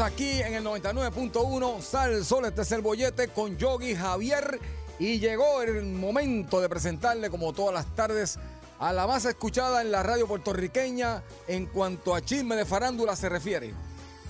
[0.00, 4.60] Aquí en el 99.1 Sal Sol, este es el bollete con Yogi Javier
[4.98, 8.38] y llegó el momento de presentarle como todas las tardes
[8.78, 13.28] a la más escuchada en la radio puertorriqueña en cuanto a chisme de farándula se
[13.28, 13.74] refiere.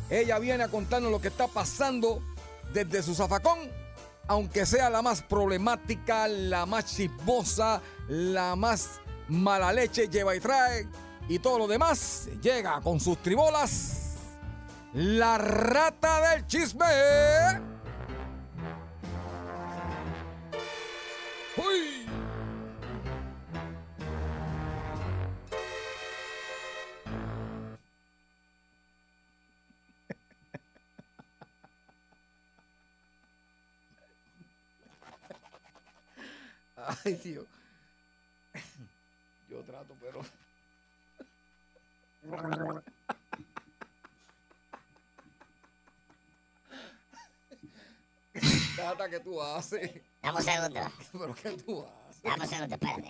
[0.08, 2.22] Ella viene a contarnos lo que está pasando
[2.72, 3.58] desde su zafacón,
[4.28, 10.86] aunque sea la más problemática, la más chismosa, la más mala leche, lleva y trae
[11.28, 14.05] y todo lo demás, llega con sus tribolas.
[14.94, 16.86] La rata del chisme.
[37.04, 37.46] Ay, Dios.
[39.48, 40.22] Yo trato, pero.
[48.86, 50.00] Tata, ¿qué tú haces?
[50.22, 50.80] Dame un segundo.
[51.12, 52.22] ¿Pero qué tú haces?
[52.22, 53.08] Dame un segundo, espérate.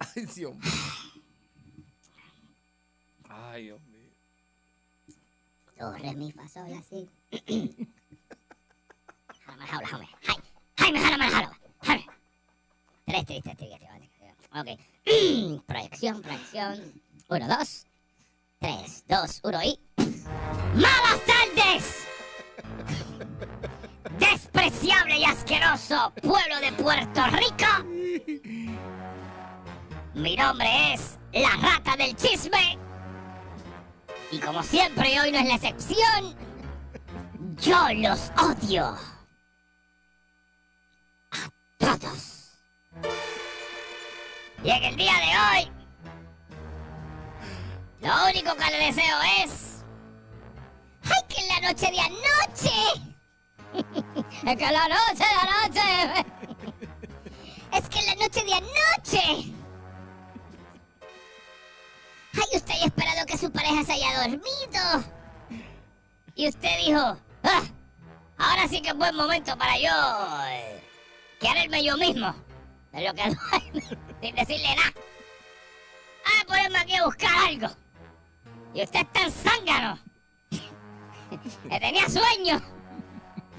[0.00, 0.72] Ay, Dios mío.
[3.28, 4.10] Ay, Dios mío.
[5.78, 6.66] Do, re, mi, fa, sol.
[9.44, 10.08] Jálame, jaula, jálame.
[10.26, 11.56] Ay, jálame, jálame.
[11.82, 12.06] Jálame.
[13.06, 14.34] Tres, tres, tres, tres, tres, tres.
[15.60, 15.66] Ok.
[15.66, 17.00] proyección, proyección.
[17.28, 17.86] Uno, dos.
[18.58, 19.87] Tres, dos, uno y...
[20.74, 22.06] ¡Malas tardes!
[24.18, 27.66] Despreciable y asqueroso pueblo de Puerto Rico.
[30.14, 32.78] Mi nombre es la rata del chisme.
[34.30, 36.36] Y como siempre, hoy no es la excepción,
[37.56, 38.96] yo los odio.
[41.30, 42.58] A todos.
[44.62, 45.72] Y en el día de hoy,
[48.00, 49.77] lo único que le deseo es...
[51.38, 52.72] ¡Ay, que en la noche de anoche!
[54.46, 56.24] es que en la noche de anoche...
[57.72, 59.54] es que en la noche de anoche...
[62.34, 65.04] Ay, usted haya esperado que su pareja se haya dormido.
[66.34, 67.62] Y usted dijo, "Ah,
[68.36, 69.90] ahora sí que es buen momento para yo
[70.48, 70.80] eh,
[71.40, 72.34] quererme yo mismo.
[72.92, 74.92] De que duerme, sin decirle nada.
[76.24, 77.68] Ah, ponerme aquí a buscar algo.
[78.74, 80.07] Y usted es tan zángano.
[81.70, 82.60] que tenía sueño.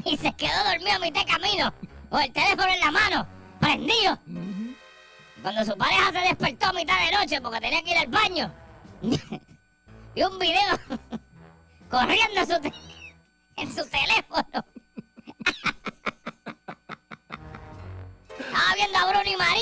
[0.06, 1.74] Y se quedó dormido a mitad de camino.
[2.10, 3.28] Con el teléfono en la mano,
[3.60, 4.20] prendido.
[5.42, 8.52] Cuando su pareja se despertó a mitad de noche porque tenía que ir al baño.
[10.16, 10.80] y un video
[11.90, 12.42] corriendo
[13.56, 14.66] en su teléfono.
[18.40, 19.59] Estaba viendo a Bruno y María.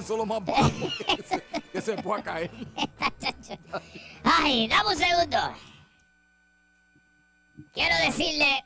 [0.00, 0.70] Eso es lo más bajo
[1.06, 1.42] que se,
[1.72, 2.50] que se pueda caer.
[4.24, 5.36] Ay, dame un segundo.
[7.74, 8.64] Quiero decirle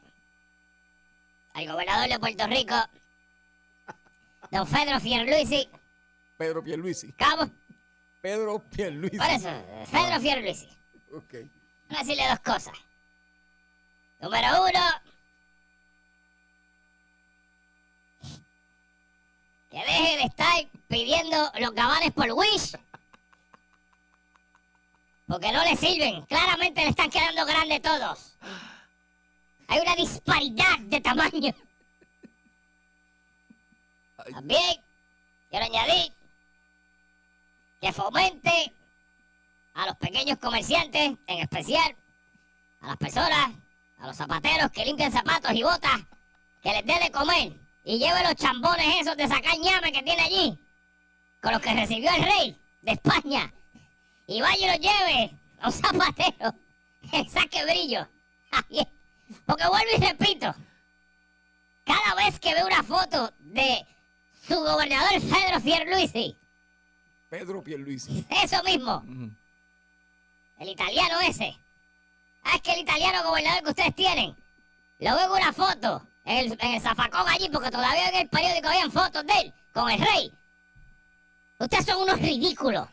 [1.54, 2.76] al gobernador de Puerto Rico,
[4.52, 5.68] don Pedro Fierluisi,
[6.36, 7.12] Pedro Pierluisi.
[7.14, 7.50] ¿cómo?
[8.20, 9.18] Pedro Pierluisi.
[9.18, 9.50] Por eso,
[9.90, 10.68] Pedro Fierluisi.
[11.12, 11.32] Ok.
[11.32, 12.78] Voy a decirle dos cosas.
[14.20, 14.80] Número uno,
[19.68, 22.76] que deje de estar pidiendo los cabales por Wish.
[25.26, 26.22] Porque no le sirven.
[26.26, 28.36] Claramente le están quedando grandes todos.
[29.66, 31.52] Hay una disparidad de tamaño.
[34.30, 34.80] También
[35.50, 36.12] quiero añadir
[37.80, 38.72] que fomente
[39.74, 41.96] a los pequeños comerciantes, en especial
[42.82, 43.50] a las personas,
[43.98, 46.02] a los zapateros que limpian zapatos y botas,
[46.62, 47.52] que les dé de comer
[47.82, 50.63] y lleve los chambones esos de sacar ñame que tiene allí,
[51.44, 53.52] con los que recibió el rey de España,
[54.26, 55.30] y vaya y los lleve
[55.60, 56.54] a un zapatero,
[57.10, 58.08] que saque brillo.
[58.50, 58.88] Ay,
[59.44, 60.54] Porque vuelvo y repito,
[61.84, 63.86] cada vez que veo una foto de
[64.48, 66.34] su gobernador Pedro Fierluisi,
[67.28, 68.24] Pedro Pierluisi.
[68.42, 69.04] eso mismo,
[70.58, 71.54] el italiano ese.
[72.42, 74.34] Ah, es que el italiano gobernador que ustedes tienen.
[74.98, 78.28] Lo veo en una foto en el, en el zafacón allí, porque todavía en el
[78.28, 80.32] periódico habían fotos de él con el rey.
[81.64, 82.86] Ustedes son unos ridículos.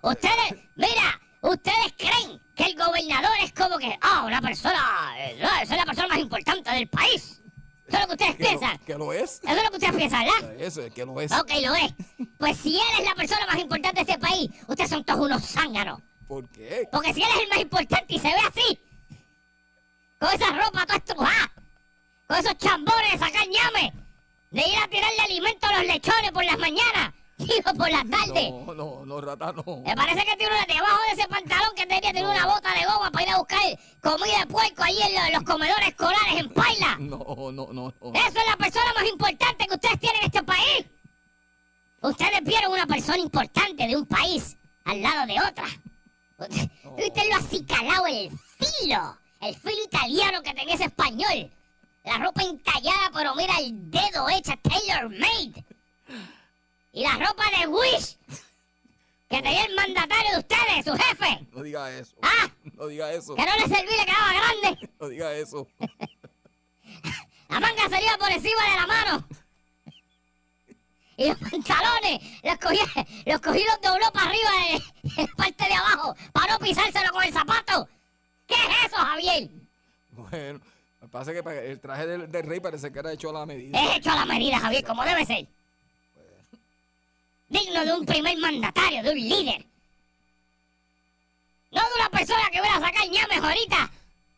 [0.00, 5.70] Ustedes, mira, ustedes creen que el gobernador es como que, ah, una persona, eh, es
[5.70, 7.42] la persona más importante del país.
[7.86, 8.78] Eso es lo que ustedes que lo, piensan.
[8.78, 9.40] que lo es.
[9.42, 10.54] Eso es lo que ustedes piensan, ¿verdad?
[10.56, 11.32] Eso es que lo es.
[11.32, 11.94] Ok, lo es.
[12.38, 15.44] Pues si él es la persona más importante de este país, ustedes son todos unos
[15.44, 16.00] zánganos.
[16.28, 16.88] ¿Por qué?
[16.92, 18.78] Porque si él es el más importante y se ve así,
[20.18, 21.52] con esa ropa toda estrujada,
[22.28, 23.92] con esos chambones de sacar ñame,
[24.50, 27.12] de ir a tirarle alimento a los lechones por las mañanas,
[27.76, 28.50] por la tarde.
[28.50, 29.64] No, no, no, rata, no.
[29.84, 32.84] Me parece que tiene una debajo de ese pantalón que tenía tiene una bota de
[32.86, 33.60] goma para ir a buscar
[34.00, 36.96] comida de puerco ahí en lo- los comedores escolares en Paila.
[37.00, 37.18] No,
[37.52, 38.12] no, no, no.
[38.14, 40.86] Eso es la persona más importante que ustedes tienen en este país.
[42.02, 45.64] Ustedes vieron una persona importante de un país al lado de otra.
[46.36, 46.68] Usted,
[46.98, 49.18] usted lo ha acicalado el filo.
[49.40, 51.50] El filo italiano que tenía ese español.
[52.04, 55.64] La ropa entallada, pero mira el dedo hecha, tailor made.
[56.94, 58.16] Y la ropa de Wish
[59.28, 61.44] que tenía el mandatario de ustedes, su jefe.
[61.52, 62.14] No diga eso.
[62.22, 63.34] Ah, No diga eso.
[63.34, 64.90] que no le servía le quedaba grande.
[65.00, 65.66] No diga eso.
[67.48, 69.24] La manga salía por encima de la mano.
[71.16, 72.78] Y los pantalones los cogí,
[73.26, 74.50] los cogí los dobló para arriba
[75.02, 77.88] de, de la parte de abajo para no pisárselo con el zapato.
[78.48, 79.48] ¿Qué es eso, Javier?
[80.10, 80.60] Bueno,
[81.00, 83.78] me pasa que el traje del, del rey parece que era hecho a la medida.
[83.80, 85.46] Es hecho a la medida, Javier, como debe ser.
[87.54, 89.64] Digno de un primer mandatario, de un líder.
[91.70, 93.90] No de una persona que viene a sacar ñames ahorita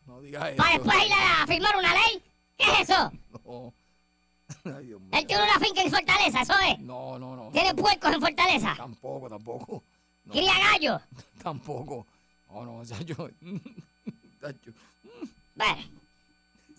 [0.06, 0.56] No diga eso.
[0.56, 2.22] para después ir a firmar una ley.
[2.58, 3.12] ¿Qué es eso?
[3.44, 3.72] No.
[4.76, 5.10] Ay, Dios mío.
[5.12, 6.78] Él tiene una finca en Fortaleza, eso es.
[6.80, 7.50] No, no, no.
[7.52, 8.74] Tiene puercos en Fortaleza.
[8.76, 9.82] Tampoco, tampoco.
[10.24, 11.00] No, Cría gallo.
[11.42, 12.06] tampoco.
[12.50, 13.16] No, no, o sea, yo.
[15.54, 15.82] Bueno,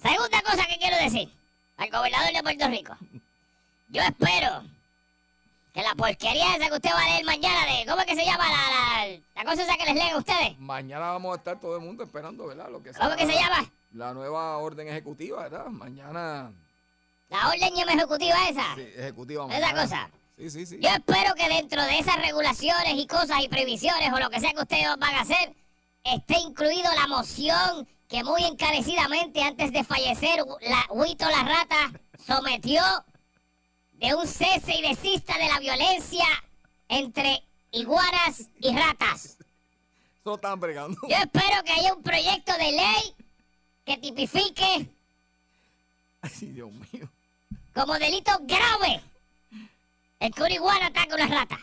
[0.01, 1.29] segunda cosa que quiero decir
[1.77, 2.97] al gobernador de Puerto Rico.
[3.89, 4.63] Yo espero
[5.77, 8.25] que la porquería esa que usted va a leer mañana de, ¿cómo es que se
[8.25, 10.57] llama la, la, la cosa esa que les leen a ustedes?
[10.57, 12.67] Mañana vamos a estar todo el mundo esperando, ¿verdad?
[12.71, 13.71] Lo que ¿Cómo es que se llama?
[13.91, 15.67] La nueva orden ejecutiva, ¿verdad?
[15.67, 16.51] Mañana.
[17.29, 18.73] La orden ejecutiva esa.
[18.73, 19.55] Sí, ejecutiva.
[19.55, 20.09] Esa cosa.
[20.35, 20.79] Sí, sí, sí.
[20.81, 24.53] Yo espero que dentro de esas regulaciones y cosas y previsiones o lo que sea
[24.53, 25.53] que ustedes van a hacer,
[26.03, 31.91] esté incluido la moción que muy encarecidamente antes de fallecer la Huito la Rata
[32.25, 32.81] sometió
[33.97, 36.25] de un cese y desista de la violencia
[36.87, 39.37] entre iguanas y ratas.
[40.21, 40.97] Eso están bregando.
[41.07, 43.15] Yo espero que haya un proyecto de ley
[43.85, 44.89] que tipifique
[46.21, 47.09] Ay, Dios mío.
[47.73, 49.01] como delito grave
[50.19, 51.59] el que una iguana ataque a una rata.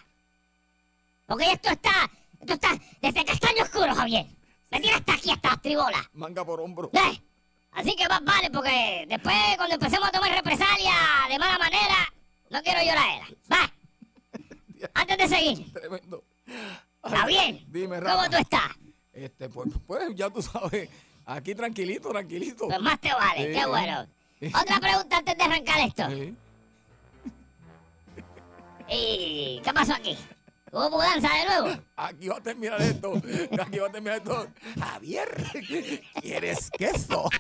[1.27, 2.11] Porque esto está,
[2.41, 4.27] esto está desde castaño oscuro, Javier.
[4.71, 6.01] Me tira hasta aquí, hasta las tribolas.
[6.13, 6.91] Manga por hombro.
[6.93, 7.21] ¿Eh?
[7.73, 10.95] Así que más vale, porque después cuando empecemos a tomar represalia
[11.29, 12.14] de mala manera,
[12.55, 13.21] no quiero llorar.
[13.53, 13.73] Va.
[14.95, 16.25] Antes de seguir, Tremendo.
[17.03, 18.31] Javier, Dime, ¿cómo Rafa.
[18.31, 18.71] tú estás?
[19.13, 20.89] Este, pues, pues, ya tú sabes.
[21.27, 22.67] Aquí tranquilito, tranquilito.
[22.69, 23.59] Pues más te vale, Sí.
[23.61, 24.07] qué bueno.
[24.61, 26.11] Otra pregunta antes de arrancar esto.
[26.11, 26.35] Sí.
[28.89, 30.17] ¿Y qué pasó aquí?
[30.71, 31.83] ¿Hubo mudanza de nuevo?
[31.97, 33.15] Aquí va a terminar esto.
[33.63, 34.49] Aquí va a terminar esto.
[34.79, 35.29] Javier,
[36.21, 37.29] ¿quieres queso?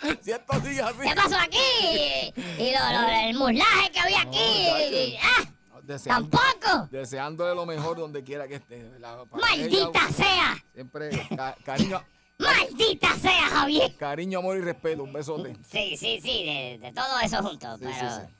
[0.22, 0.98] Si esto sigue así.
[1.02, 2.32] ¿Qué pasó aquí?
[2.58, 5.16] Y lo, lo- el muslaje que había aquí.
[5.22, 5.44] ¡Ah!
[5.82, 6.88] Deseando, ¡Tampoco!
[6.90, 8.90] deseándole lo mejor donde quiera que esté.
[9.30, 10.56] ¡Maldita ella, sea!
[10.74, 12.02] Siempre ca- cariño,
[12.38, 13.94] ¡Maldita sea, Javier!
[13.96, 15.04] cariño, amor y respeto.
[15.04, 15.56] Un besote.
[15.70, 17.76] Sí, sí, sí, de, de todo eso junto.
[17.78, 17.94] Sí, pero.
[17.94, 18.34] sí, sí.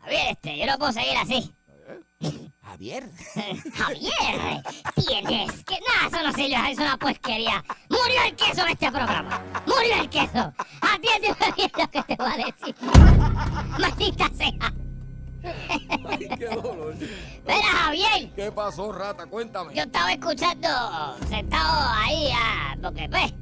[0.00, 1.54] Javier, este, yo no puedo seguir así.
[2.62, 3.08] Javier.
[3.74, 4.62] Javier,
[4.94, 5.78] tienes que.
[5.80, 7.64] Nada, eso no sirve, es una porquería.
[7.88, 9.40] Murió el queso en este programa.
[9.66, 10.52] Murió el queso.
[10.80, 12.74] Atiéndeme bien lo que te voy a decir.
[13.78, 14.72] Maldita sea.
[16.08, 16.94] Ay, qué dolor.
[16.96, 18.32] Mira, Javier.
[18.34, 19.26] ¿Qué pasó, rata?
[19.26, 19.74] Cuéntame.
[19.74, 20.68] Yo estaba escuchando,
[21.28, 23.32] sentado ahí, ah, porque pues,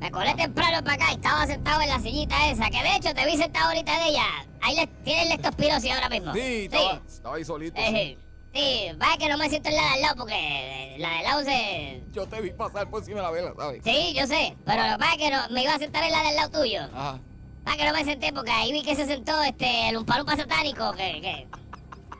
[0.00, 3.14] me colé temprano para acá y estaba sentado en la sillita esa, que de hecho
[3.14, 4.24] te vi sentado ahorita en ella.
[4.60, 6.34] Ahí le, tienes leptospirosis ahora mismo.
[6.34, 7.80] Sí, estaba, estaba ahí solito.
[7.80, 7.96] sí.
[7.96, 8.18] Eh,
[8.54, 11.24] sí, vaya que no me siento en la de al lado porque la de al
[11.24, 12.02] lado se...
[12.12, 13.82] Yo te vi pasar por encima de la vela, ¿sabes?
[13.84, 16.60] Sí, yo sé, pero vaya que no, me iba a sentar en la del lado
[16.60, 16.82] tuyo.
[16.94, 17.20] Ajá.
[17.64, 20.92] Vaya que no me senté porque ahí vi que se sentó este, el umpalumpa satánico
[20.92, 21.48] que, que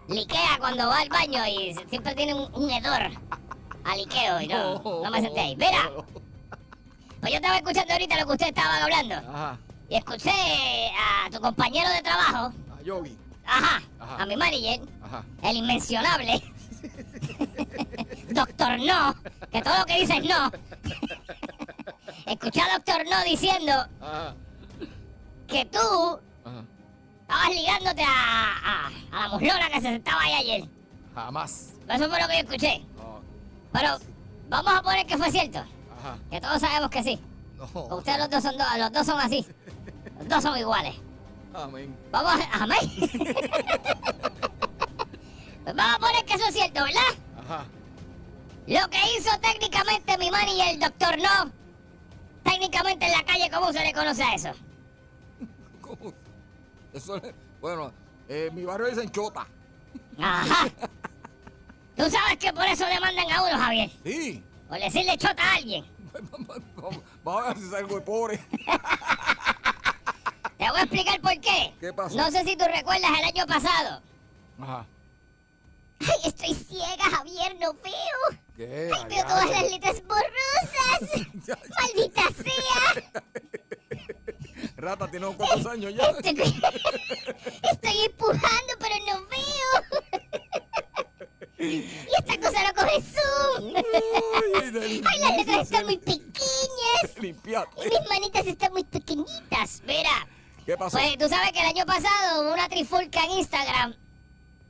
[0.09, 3.11] liquea cuando va al baño y siempre tiene un, un hedor
[3.85, 5.57] a liqueo y no, no me senté ahí.
[5.57, 5.91] Mira,
[7.27, 9.59] pues yo estaba escuchando ahorita lo que ustedes estaban hablando Ajá.
[9.89, 10.31] y escuché
[10.97, 13.19] a tu compañero de trabajo, A Yogi.
[13.45, 14.23] ajá, Ajá.
[14.23, 15.25] a mi manager, Ajá.
[15.43, 16.41] el inmencionable.
[18.31, 19.13] Doctor No,
[19.51, 20.53] que todo lo que dice es no.
[22.27, 24.35] Escuché a Doctor No diciendo Ajá.
[25.49, 25.79] que tú
[26.45, 26.65] Ajá.
[27.23, 30.69] estabas ligándote a, a, a la muslona que se sentaba ahí ayer.
[31.13, 31.73] Jamás.
[31.89, 32.85] Eso fue lo que yo escuché.
[32.97, 33.21] No.
[33.73, 33.99] Pero
[34.49, 35.65] vamos a poner que fue cierto.
[35.99, 36.19] Ajá.
[36.31, 37.21] Que todos sabemos que sí.
[37.57, 37.97] No.
[37.97, 39.47] Ustedes los dos son, dos- los dos son así.
[40.19, 40.95] Los dos son iguales.
[41.55, 41.97] Amén.
[42.11, 42.63] Vamos a...
[42.63, 42.79] Amén.
[45.65, 47.01] Pues vamos a poner que eso es cierto, ¿verdad?
[47.45, 47.65] Ajá.
[48.69, 51.51] Lo que hizo técnicamente mi man y el doctor no.
[52.45, 54.51] Técnicamente en la calle, ¿cómo se le conoce a eso?
[55.81, 56.13] ¿Cómo?
[56.93, 57.93] Eso es- Bueno,
[58.29, 59.45] eh, mi barrio dicen chota.
[60.21, 60.69] Ajá.
[61.97, 63.91] Tú sabes que por eso demandan a uno, Javier.
[64.05, 64.45] Sí.
[64.69, 65.85] Por decirle chota a alguien.
[67.25, 68.39] Vamos a ver si salgo de pobre.
[70.59, 71.75] Te voy a explicar por qué.
[71.81, 72.17] ¿Qué pasó?
[72.17, 74.01] No sé si tú recuerdas el año pasado.
[74.61, 74.87] Ajá.
[76.01, 78.39] Ay, estoy ciega, Javier, no veo.
[78.57, 78.91] ¿Qué?
[78.95, 81.01] Ay, veo todas las letras borrosas.
[81.81, 83.03] Maldita sea.
[84.77, 86.05] Rata, tiene unos cuantos años ya.
[86.05, 86.61] Estoy,
[87.71, 90.03] estoy empujando, pero no veo.
[91.59, 93.75] Y esta cosa no coge zoom.
[94.65, 97.19] Ay, las letras están muy pequeñas.
[97.19, 97.71] Limpiate.
[97.87, 99.83] Y mis manitas están muy pequeñitas.
[99.87, 100.27] Mira,
[100.67, 100.99] ¿Qué pasó?
[100.99, 103.95] pues tú sabes que el año pasado hubo una trifulca en Instagram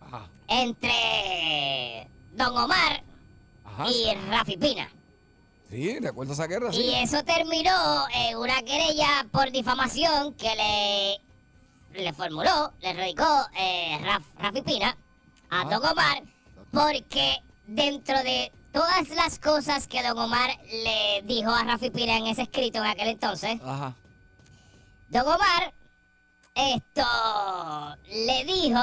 [0.00, 0.28] Ajá.
[0.46, 3.02] entre Don Omar
[3.64, 3.88] Ajá.
[3.90, 4.88] y Rafi Pina.
[5.68, 6.80] Sí, recuerdo esa guerra, sí.
[6.82, 10.54] Y eso terminó en una querella por difamación que
[11.92, 13.24] le, le formuló, le radicó
[13.58, 14.96] eh, Raf- Rafi Pina
[15.50, 15.64] a.
[15.64, 16.22] Don Omar
[16.76, 22.26] porque dentro de todas las cosas que Don Omar le dijo a Rafi Pina en
[22.26, 23.94] ese escrito en aquel entonces, Ajá.
[25.08, 25.72] Don Omar
[26.54, 27.02] esto
[28.04, 28.80] le dijo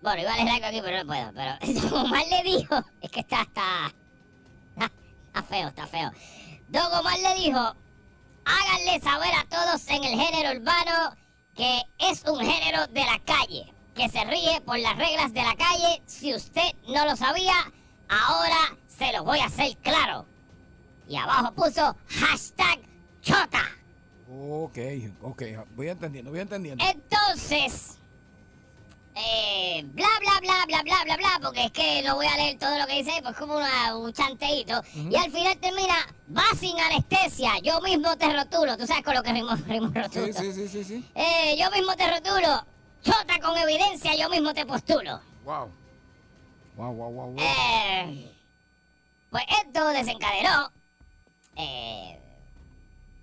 [0.00, 3.10] bueno iba a leer algo aquí pero no puedo pero Don Omar le dijo es
[3.10, 3.92] que está está
[5.26, 6.12] está feo está feo
[6.68, 7.74] Don Omar le dijo
[8.44, 11.16] háganle saber a todos en el género urbano
[11.56, 15.54] que es un género de la calle que se ríe por las reglas de la
[15.56, 17.52] calle si usted no lo sabía
[18.08, 20.24] ahora se lo voy a hacer claro
[21.06, 22.78] y abajo puso hashtag
[23.20, 23.62] chota.
[24.32, 24.78] Ok,
[25.22, 25.42] ok.
[25.74, 26.82] Voy entendiendo, voy entendiendo.
[26.84, 27.98] Entonces,
[29.16, 32.58] eh, bla, bla, bla, bla, bla, bla, bla, porque es que no voy a leer
[32.58, 34.80] todo lo que dice, pues como una- un chanteíto.
[34.94, 35.96] Y al final termina,
[36.34, 38.76] va sin anestesia, yo mismo te rotulo.
[38.78, 40.26] Tú sabes con lo que rimo, rimo rotulo.
[40.26, 41.04] Sí, sí, sí, sí, sí.
[41.16, 42.64] Eh, yo mismo te rotulo.
[43.42, 45.20] Con evidencia, yo mismo te postulo.
[45.44, 45.70] Wow.
[46.76, 47.36] Wow, wow, wow, wow.
[47.38, 48.30] Eh,
[49.30, 50.70] pues esto desencadenó
[51.56, 52.18] eh,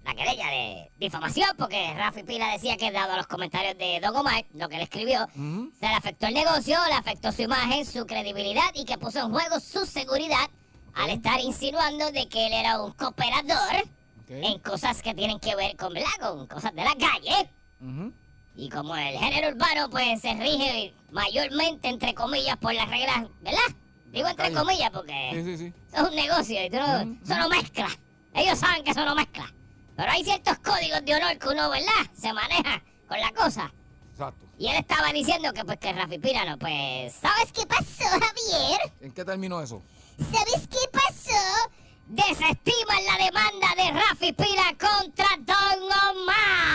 [0.03, 4.15] la querella de difamación porque Rafi Pina decía que dado a los comentarios de Don
[4.15, 8.05] Omar, lo que él escribió, se le afectó el negocio, le afectó su imagen, su
[8.05, 10.49] credibilidad y que puso en juego su seguridad
[10.95, 13.83] al estar insinuando de que él era un cooperador
[14.23, 14.29] Ok.
[14.31, 17.49] en cosas que tienen que ver con, con cosas de la calle.
[17.81, 18.11] Ujú.
[18.57, 23.59] Y como el género urbano pues se rige mayormente entre comillas por las reglas, ¿verdad?
[24.07, 24.55] Digo entre calle.
[24.55, 25.73] comillas porque sí, sí.
[25.93, 27.87] eso es un negocio y tú no, Mm, eso no mezcla.
[28.33, 29.53] Ellos saben que eso no mezcla.
[29.95, 32.11] Pero hay ciertos códigos de honor que uno, ¿verdad?
[32.19, 33.71] Se maneja con la cosa.
[34.11, 34.45] Exacto.
[34.57, 37.13] Y él estaba diciendo que pues que Rafi Pina no, pues...
[37.13, 38.79] ¿Sabes qué pasó, Javier?
[39.01, 39.83] ¿En qué terminó eso?
[40.31, 41.71] ¿Sabes qué pasó?
[42.07, 46.66] Desestiman la demanda de Rafi Pina contra Don Omar.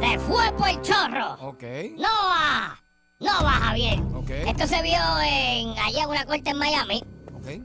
[0.00, 1.34] Se fue por el chorro.
[1.40, 1.62] Ok.
[1.98, 2.78] No va.
[3.18, 3.98] No va, Javier.
[4.46, 7.02] Esto se vio en allá en una corte en Miami.
[7.34, 7.62] Ok.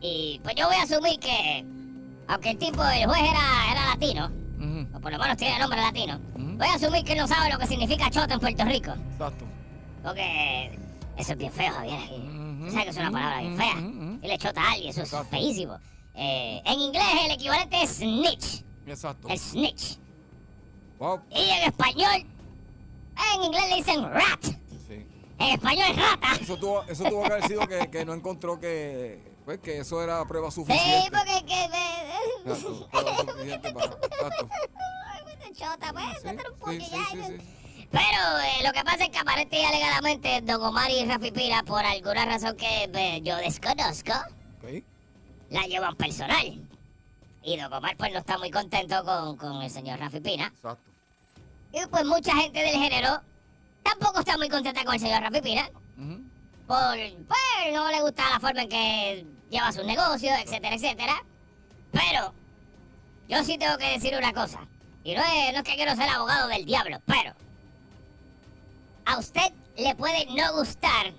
[0.00, 1.64] Y pues yo voy a asumir que,
[2.28, 4.30] aunque el tipo, el juez era, era latino,
[4.94, 7.66] o por lo menos tiene nombre latino, voy a asumir que no sabe lo que
[7.66, 8.92] significa chota en Puerto Rico.
[9.12, 9.44] Exacto.
[10.02, 10.78] Porque
[11.16, 11.98] eso es bien feo, Javier.
[12.00, 12.14] aquí.
[12.14, 12.70] Ujú.
[12.70, 13.76] ¿Sabes que es una palabra bien fea?
[14.22, 15.30] Y le chota a alguien, eso es Exacto.
[15.30, 15.78] feísimo.
[16.14, 18.64] Eh, en inglés el equivalente es snitch.
[18.86, 19.28] Exacto.
[19.28, 19.98] El snitch.
[21.30, 22.26] Y en español,
[23.34, 24.44] en inglés le dicen rat.
[24.88, 25.06] Sí.
[25.38, 26.28] En español es rata.
[26.40, 30.02] Eso tuvo, eso tuvo que haber sido que, que no encontró que, pues, que eso
[30.02, 31.10] era prueba Sí, suficiente.
[31.10, 31.64] porque que
[32.44, 33.86] Exacto, prueba suficiente para.
[33.86, 34.48] Exacto.
[34.48, 35.52] me...
[35.54, 37.26] Chota, pues, Sí, métele un poco sí, y sí, ya, sí, ya.
[37.26, 37.36] sí.
[37.90, 41.62] Pero eh, lo que pasa es que aparente y alegadamente Don Omar y Rafi Pina,
[41.62, 44.12] por alguna razón que eh, yo desconozco,
[45.50, 46.62] la llevan personal.
[47.42, 50.46] Y Don Omar pues no está muy contento con, con el señor Rafi Pina.
[50.46, 50.90] Exacto.
[51.72, 53.20] Y pues mucha gente del género
[53.82, 55.68] tampoco está muy contenta con el señor Rafi Pina.
[56.66, 61.24] Por, pues no le gusta la forma en que lleva sus negocios, etcétera, etcétera.
[61.90, 62.32] Pero
[63.28, 64.60] yo sí tengo que decir una cosa.
[65.04, 67.34] Y no es, no es que quiero ser abogado del diablo, pero
[69.04, 71.12] a usted le puede no gustar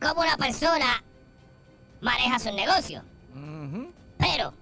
[0.00, 1.02] cómo una persona
[2.00, 3.02] maneja su negocio.
[4.18, 4.52] Pero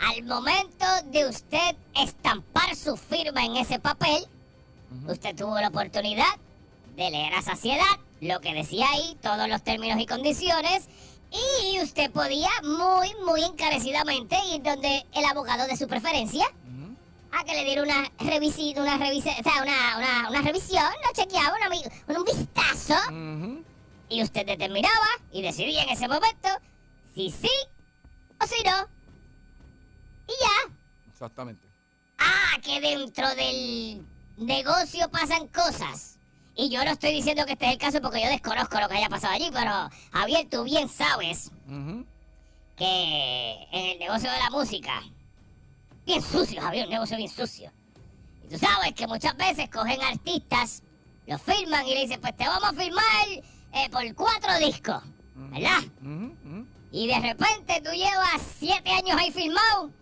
[0.00, 4.24] al momento de usted estampar su firma en ese papel,
[5.08, 6.36] usted tuvo la oportunidad
[6.96, 7.84] de leer a saciedad
[8.20, 10.88] lo que decía ahí, todos los términos y condiciones,
[11.30, 16.46] y usted podía muy, muy encarecidamente ir donde el abogado de su preferencia
[17.30, 21.54] a que le diera una revisita, una o sea, una, una, una revisión, lo chequeaba,
[22.06, 22.94] una un vistazo,
[24.08, 26.48] y usted determinaba y decidía en ese momento
[27.14, 27.50] si sí
[28.42, 28.97] o si no.
[30.28, 30.74] Y ya.
[31.10, 31.66] Exactamente.
[32.18, 36.18] Ah, que dentro del negocio pasan cosas.
[36.54, 38.96] Y yo no estoy diciendo que este es el caso porque yo desconozco lo que
[38.96, 41.52] haya pasado allí, pero Javier, tú bien sabes
[42.76, 45.02] que en el negocio de la música,
[46.04, 47.72] bien sucio, Javier, un negocio bien sucio.
[48.44, 50.82] Y tú sabes que muchas veces cogen artistas,
[51.26, 53.28] los firman y le dicen, pues te vamos a firmar
[53.72, 55.02] eh, por cuatro discos,
[55.34, 55.84] ¿verdad?
[56.90, 59.92] Y de repente tú llevas siete años ahí filmado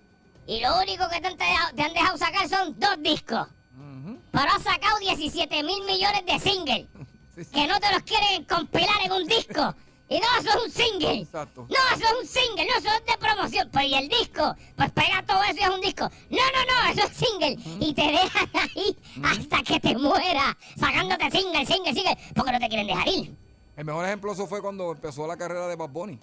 [0.47, 3.47] y lo único que te han, dejado- te han dejado sacar son dos discos.
[3.77, 4.19] Ujú.
[4.33, 6.87] Pero has sacado 17 mil millones de singles
[7.35, 7.51] Sí, sí.
[7.53, 9.75] que no te los quieren compilar en un disco.
[10.09, 11.15] Y no, eso es un single.
[11.23, 11.67] Exacto.
[11.69, 13.69] No, eso es un single, no, eso es de promoción.
[13.73, 16.09] Pues y el disco, pues pega todo eso y es un disco.
[16.31, 17.59] No, no, no, eso es single.
[17.85, 22.69] Y te dejan ahí hasta que te mueras, sacándote single, single, single, porque no te
[22.69, 23.35] quieren dejar ir.
[23.77, 26.21] El mejor ejemplo eso fue cuando empezó la carrera de Bad Bunny.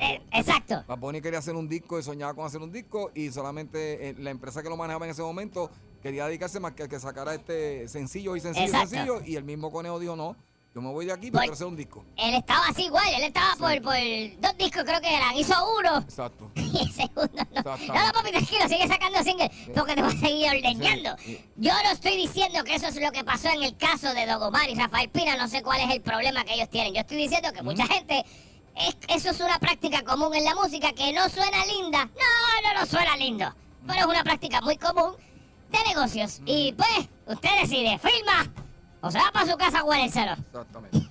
[0.00, 0.84] Eh, exacto.
[0.86, 4.14] Bad Bunny quería hacer un disco y soñaba con hacer un disco y solamente eh,
[4.18, 5.70] la empresa que lo manejaba en ese momento
[6.02, 9.44] quería dedicarse más que a que sacara este sencillo y sencillo y sencillo y el
[9.44, 10.36] mismo Conejo dijo no,
[10.76, 12.04] yo me voy de aquí para hacer un disco.
[12.16, 13.94] Él estaba así igual, él estaba por, por
[14.40, 15.34] dos discos creo que eran.
[15.34, 16.50] Hizo uno Exacto.
[16.54, 17.62] y el segundo no.
[17.62, 21.16] No, no, papi, tranquilo, sigue sacando single porque te va a seguir ordeñando.
[21.18, 21.44] Sí, sí.
[21.56, 24.68] Yo no estoy diciendo que eso es lo que pasó en el caso de Dogomar
[24.68, 26.92] y Rafael Pina, no sé cuál es el problema que ellos tienen.
[26.92, 28.26] Yo estoy diciendo que mucha gente,
[28.76, 32.04] es- eso es una práctica común en la música que no suena linda.
[32.06, 33.52] No, no, no suena lindo.
[33.86, 35.12] Pero es una práctica muy común
[35.70, 36.40] de negocios.
[36.44, 38.52] Y pues, usted decide, firma
[39.00, 40.36] o se va para su casa a.
[40.38, 41.05] Exactamente.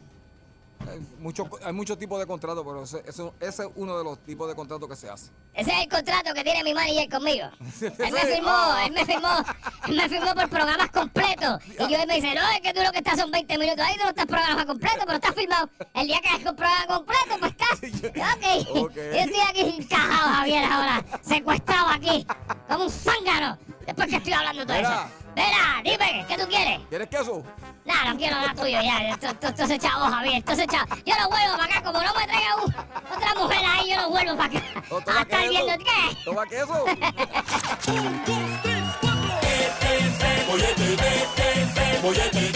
[0.89, 4.55] Hay muchos hay tipos de contratos, pero ese, ese es uno de los tipos de
[4.55, 5.31] contratos que se hace.
[5.53, 7.47] Ese es el contrato que tiene mi manager conmigo.
[7.81, 8.83] Él me firmó, ah.
[8.85, 9.29] él me firmó,
[9.87, 11.63] él me firmó por programas completos.
[11.75, 13.85] Y yo él me dice, no, es que tú lo que estás son 20 minutos
[13.85, 15.69] ahí, tú no estás programa completo, pero estás firmado.
[15.93, 17.75] El día que hagas un programa completo, pues estás.
[18.35, 18.77] Ok.
[18.77, 18.95] Ok.
[18.95, 22.25] Yo estoy aquí encajado, Javier, ahora, secuestrado aquí,
[22.67, 23.57] como un zángano.
[23.85, 24.89] ¿Después que estoy hablando todo Mira.
[24.89, 25.09] eso?
[25.35, 26.79] Mira, dime, ¿qué tú quieres?
[26.89, 27.43] ¿Quieres queso?
[27.85, 29.09] No, no quiero nada tuyo ya.
[29.09, 30.95] Entonces, chavo, Javier, entonces, chavo.
[31.05, 34.31] Yo no vuelvo para acá, como no me traiga otra mujer ahí, yo no vuelvo
[34.31, 34.83] ah, para acá.
[34.89, 36.17] No, a estar viendo qué.
[36.23, 36.85] Toma queso.
[40.47, 40.95] bollete,
[42.01, 42.55] bollete.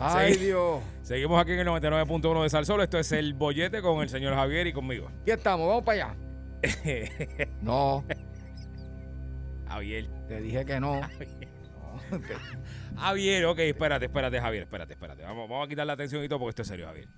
[0.00, 0.36] Ay.
[0.36, 0.82] Dios.
[1.02, 2.82] Seguimos aquí en el 99.1 de Salsolo.
[2.82, 5.08] Esto es El Bollete con el señor Javier y conmigo.
[5.22, 6.16] Aquí estamos, vamos para allá.
[7.60, 8.04] No,
[9.68, 10.08] Javier.
[10.28, 11.00] te dije que no.
[11.00, 12.00] No,
[12.96, 15.22] Javier, ok, espérate, espérate, Javier, espérate, espérate.
[15.22, 17.08] Vamos, vamos a quitar la atención y todo porque esto es serio, Javier.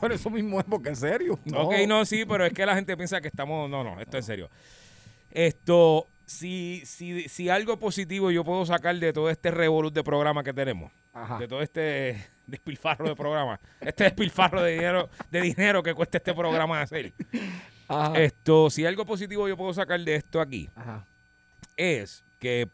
[0.00, 1.38] Por eso mismo es porque en serio.
[1.44, 1.62] No.
[1.62, 3.68] Ok, no, sí, pero es que la gente piensa que estamos.
[3.68, 4.50] No, no, esto es serio.
[5.30, 10.44] Esto, si, si, si algo positivo yo puedo sacar de todo este revolut de programa
[10.44, 11.38] que tenemos, Ajá.
[11.38, 16.34] de todo este despilfarro de programa, este despilfarro de dinero, de dinero que cuesta este
[16.34, 17.12] programa hacer.
[17.88, 18.18] Ajá.
[18.18, 21.06] Esto, si algo positivo yo puedo sacar de esto aquí, Ajá.
[21.76, 22.68] es que,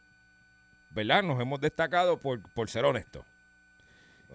[0.90, 1.22] ¿verdad?
[1.22, 3.24] Nos hemos destacado por, por ser honestos.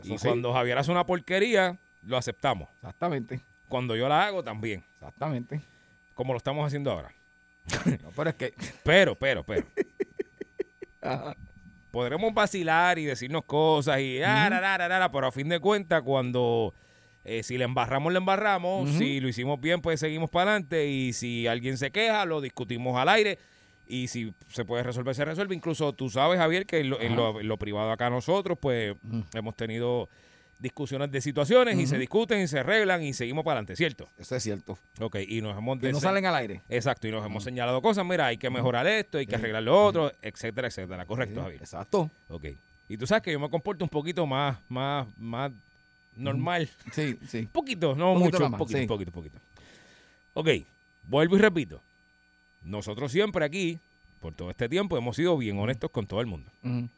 [0.02, 0.28] Eso Y sí.
[0.28, 2.68] cuando Javier hace una porquería, lo aceptamos.
[2.76, 3.42] Exactamente.
[3.70, 4.84] Cuando yo la hago, también.
[4.96, 5.62] Exactamente.
[6.14, 7.14] Como lo estamos haciendo ahora.
[8.04, 8.54] No, pero es que.
[8.84, 9.66] Pero, pero, pero.
[11.02, 11.36] Ajá.
[11.94, 15.60] Podremos vacilar y decirnos cosas y ah, ra, ra, ra, ra, pero a fin de
[15.60, 16.74] cuentas, cuando
[17.24, 18.90] eh, si le embarramos, le embarramos.
[18.98, 20.88] Si lo hicimos bien, pues seguimos para adelante.
[20.88, 23.38] Y si alguien se queja, lo discutimos al aire.
[23.86, 25.54] Y si se puede resolver, se resuelve.
[25.54, 28.96] Incluso tú sabes, Javier, que en lo, en lo- en lo privado acá nosotros, pues
[29.36, 30.10] hemos tenido
[30.60, 34.10] discusiones de situaciones y se discuten y se arreglan y seguimos para adelante, ¿cierto?
[34.18, 34.78] Eso es cierto.
[35.00, 36.62] Ok, y nos hemos Que no salen al aire.
[36.70, 39.86] Exacto, y nos hemos señalado cosas, mira, hay que mejorar esto, hay que arreglar lo
[39.86, 41.06] otro, etcétera, etcétera.
[41.06, 41.62] Correcto, Javier.
[41.62, 42.10] Exacto.
[42.30, 42.46] Ok.
[42.88, 45.52] Y tú sabes que yo me comporto un poquito más, más, más
[46.16, 46.70] normal.
[46.92, 47.40] Sí, sí.
[47.40, 48.82] Un poquito, no poquito mucho, un poquito, sí.
[48.84, 49.40] un poquito, un poquito.
[50.34, 50.50] Ok,
[51.04, 51.82] vuelvo y repito.
[52.62, 53.80] Nosotros siempre aquí,
[54.20, 56.52] por todo este tiempo, hemos sido bien honestos con todo el mundo.
[56.64, 56.90] Ujú.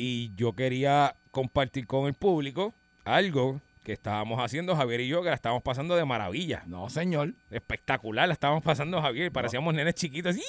[0.00, 2.72] Y yo quería compartir con el público
[3.04, 6.62] algo que estábamos haciendo Javier y yo, que la estábamos pasando de maravilla.
[6.66, 7.32] No, señor.
[7.50, 10.36] espectacular, la estábamos pasando Javier, parecíamos nenes chiquitos.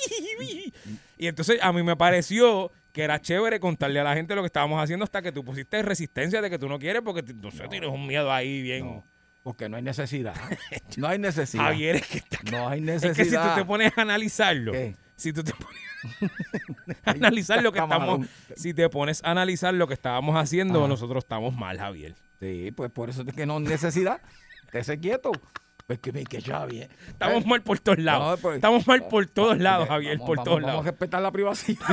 [1.17, 4.47] Y entonces a mí me pareció que era chévere contarle a la gente lo que
[4.47, 7.67] estábamos haciendo hasta que tú pusiste resistencia de que tú no quieres porque no sé,
[7.67, 8.85] tienes un miedo ahí bien.
[8.85, 9.03] No.
[9.43, 10.35] Porque no hay necesidad.
[10.97, 11.63] No hay necesidad.
[11.63, 13.15] Javier, es que, está- No hay es necesidad.
[13.15, 14.95] que si tú te pones a analizarlo, ¿Qué?
[15.15, 15.79] si tú te pones
[17.05, 20.87] analizar lo que estamos, si te pones a analizar lo que estábamos haciendo, Ajá.
[20.87, 22.15] nosotros estamos mal, Javier.
[22.39, 24.21] Sí, pues por eso es que no hay necesidad.
[24.65, 25.31] Estése quieto.
[25.87, 26.87] Pues que que ya bien.
[27.07, 28.29] Estamos mal por todos lados.
[28.37, 30.71] No, pues- estamos mal por todos lados, Porque Javier, vamos- por vamos- todos Vamos a
[30.73, 30.85] lados.
[30.85, 31.85] respetar la privacidad.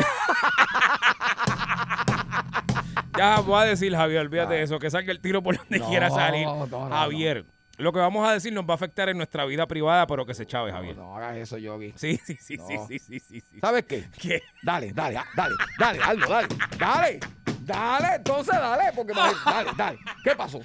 [3.17, 5.79] Ya voy a decir, Javier, olvídate de eso, que salga el tiro por donde.
[5.79, 6.47] No, quiera salir.
[6.47, 7.47] no, Javier,
[7.79, 10.35] lo que vamos a decir nos va a afectar en nuestra vida privada, pero que
[10.35, 10.97] se chave, No, Javier.
[10.97, 11.93] no hagas eso, Yogi.
[11.97, 12.67] Sí, sí, sí, No.
[12.67, 13.61] sí, sí, sí, sí, sí.
[13.61, 14.07] ¿Sabes qué?
[14.19, 14.43] ¿Qué?
[14.63, 17.21] Dale, dale, ah, dale, dale, Aldo, dale, dale,
[17.61, 19.99] dale, entonces dale, porque me- dale, dale.
[20.25, 20.61] ¿Qué pasó?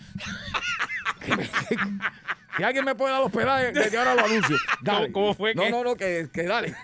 [2.58, 4.58] Si alguien me puede dar los pedales, desde ahora lo anuncio.
[4.82, 5.12] Dale.
[5.12, 6.76] ¿Cómo- cómo fue No, que- no, no, que, que dale.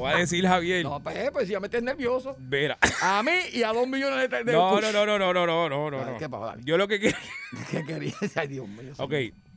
[0.00, 0.82] Voy a decir, Javier.
[0.84, 2.34] No, pues, pues si ya me tienes nervioso.
[2.38, 2.78] Verá.
[3.02, 4.44] A mí y a dos millones de...
[4.44, 6.18] de No, no, no, no, no, no, no, no, no.
[6.18, 6.46] ¿qué pasó?
[6.46, 6.62] Dale.
[6.64, 7.18] Yo lo que quiero.
[7.70, 8.36] ¿Qué querías?
[8.36, 8.92] Ay, Dios mío.
[8.98, 9.12] Ok,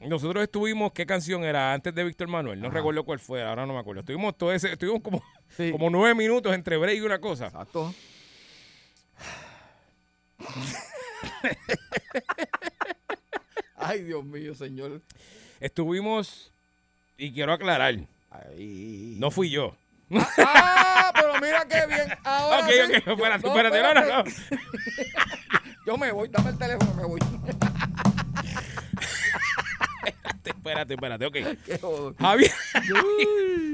[0.07, 2.59] nosotros estuvimos, ¿qué canción era antes de Víctor Manuel?
[2.59, 2.77] No Ajá.
[2.77, 4.01] recuerdo cuál fue, ahora no me acuerdo.
[4.01, 5.23] Estuvimos todo ese, estuvimos como,
[5.55, 5.71] Sí.
[5.71, 7.47] como nueve minutos entre break y una cosa.
[7.47, 7.93] Exacto.
[13.77, 15.01] Ay, Dios mío, señor.
[15.59, 16.51] Estuvimos,
[17.17, 17.95] y quiero aclarar,
[18.31, 19.15] Ay.
[19.19, 19.75] no fui yo.
[20.37, 22.07] Ah, pero mira qué bien.
[22.23, 22.79] Ahora ok, sí.
[22.81, 24.23] ok, espérate, No, espérate, no, no, no.
[25.85, 27.19] Yo me voy, dame el teléfono, me voy.
[30.45, 31.33] Espérate, espérate, ok.
[31.65, 32.15] Qué jodo.
[32.19, 32.51] Javier,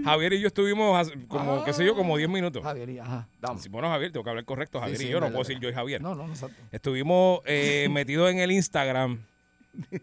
[0.04, 2.64] Javier y yo estuvimos como, qué sé yo, como 10 minutos.
[2.64, 3.60] Javier, y- ajá, dame.
[3.60, 5.70] Sí, bueno, Javier, tengo que hablar correcto, Javier Sí, y yo, no puedo decir yo
[5.70, 6.02] y Javier.
[6.02, 6.56] No, no, no, exacto.
[6.72, 9.20] Estuvimos eh, metidos en el Instagram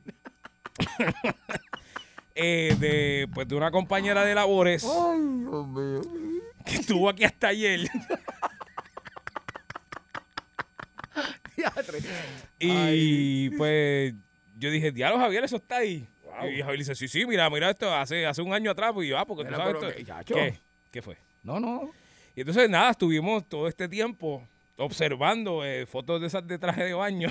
[2.36, 6.00] eh, de, pues, de una compañera de labores Ay, Dios mío.
[6.64, 7.80] que estuvo aquí hasta ayer.
[12.58, 14.14] Y pues
[14.58, 16.06] yo dije, diablo Javier, eso está ahí.
[16.52, 19.10] Y Javier dice, sí, sí, mira, mira esto, hace, hace un año atrás, pues y
[19.10, 19.96] yo, ah, porque Mira, tú sabes esto.
[19.96, 20.34] que, chacho.
[20.34, 20.58] ¿Qué?
[20.90, 21.16] ¿Qué fue?
[21.42, 21.90] No, no.
[22.34, 24.46] Y entonces nada, estuvimos todo este tiempo
[24.76, 27.30] observando eh, fotos de esas de traje de baño.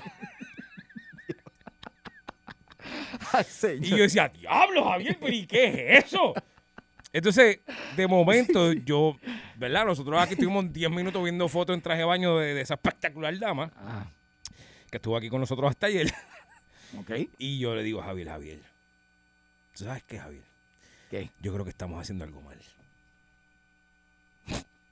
[3.34, 3.46] Ay,
[3.82, 6.34] Y yo decía, diablo, Javier, pero ¿y qué es eso?
[7.14, 7.60] Entonces,
[7.96, 9.18] de momento, yo,
[9.56, 9.86] ¿verdad?
[9.86, 13.38] Nosotros aquí estuvimos 10 minutos viendo fotos en traje de baño de, de esa espectacular
[13.40, 14.06] dama Ah,
[14.92, 16.12] que estuvo aquí con nosotros hasta ayer.
[17.00, 17.12] ok.
[17.38, 18.60] Y yo le digo a Javier, Javier,
[19.78, 20.44] ¿tú sabes qué, Javier?
[21.10, 21.30] ¿Qué?
[21.40, 22.58] Yo creo que estamos haciendo algo mal.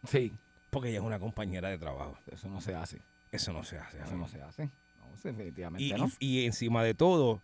[0.10, 0.32] Sí.
[0.70, 2.18] Porque ella es una compañera de trabajo.
[2.32, 3.00] Eso no se hace.
[3.32, 4.00] Eso no se hace.
[4.00, 4.64] Eso no se hace.
[4.66, 6.10] No, definitivamente y, no.
[6.20, 7.42] y- y encima de todo,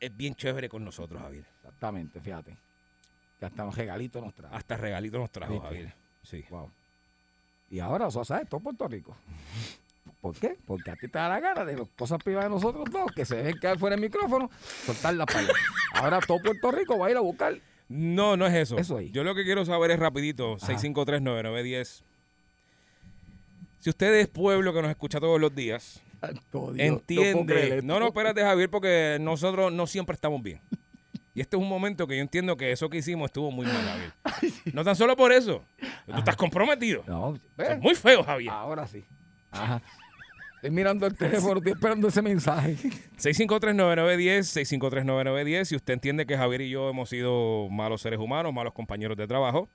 [0.00, 1.46] es bien chévere con nosotros, Javier.
[1.56, 2.56] Exactamente, fíjate.
[3.38, 4.54] Que hasta un regalito nos trae.
[4.54, 5.66] Hasta regalito nos trajo, ¿Viste?
[5.66, 5.94] Javier.
[6.22, 6.44] Sí.
[6.50, 6.70] Wow.
[7.70, 9.16] Y ahora eso sabes todo Puerto Rico.
[10.20, 10.56] ¿Por qué?
[10.66, 13.24] Porque a ti te da la gana de las cosas privadas de nosotros dos, que
[13.24, 14.50] se dejen caer fuera del micrófono,
[14.84, 15.52] soltarlas para allá.
[15.94, 17.60] Ahora todo Puerto Rico va a ir a buscar.
[17.88, 18.78] No, no es eso.
[18.78, 19.10] Eso ahí.
[19.10, 22.02] Yo lo que quiero saber es rapidito, 6539910.
[23.78, 27.80] Si usted es pueblo que nos escucha todos los días, Santo Dios, puedo entiende.
[27.82, 30.60] No, no, espérate, Javier, porque nosotros no siempre estamos bien.
[31.34, 33.84] Y este es un momento que yo entiendo que eso que hicimos estuvo muy mal,
[33.84, 34.12] Javier.
[34.72, 35.62] No tan solo por eso.
[36.06, 37.04] Tú estás comprometido.
[37.06, 38.50] No, es muy feo, Javier.
[38.50, 39.04] ahora sí.
[39.50, 39.82] Ajá.
[40.56, 42.76] Estoy mirando el teléfono, estoy esperando ese mensaje.
[43.18, 45.64] 6539910, 6539910.
[45.64, 49.26] Si usted entiende que Javier y yo hemos sido malos seres humanos, malos compañeros de
[49.26, 49.68] trabajo,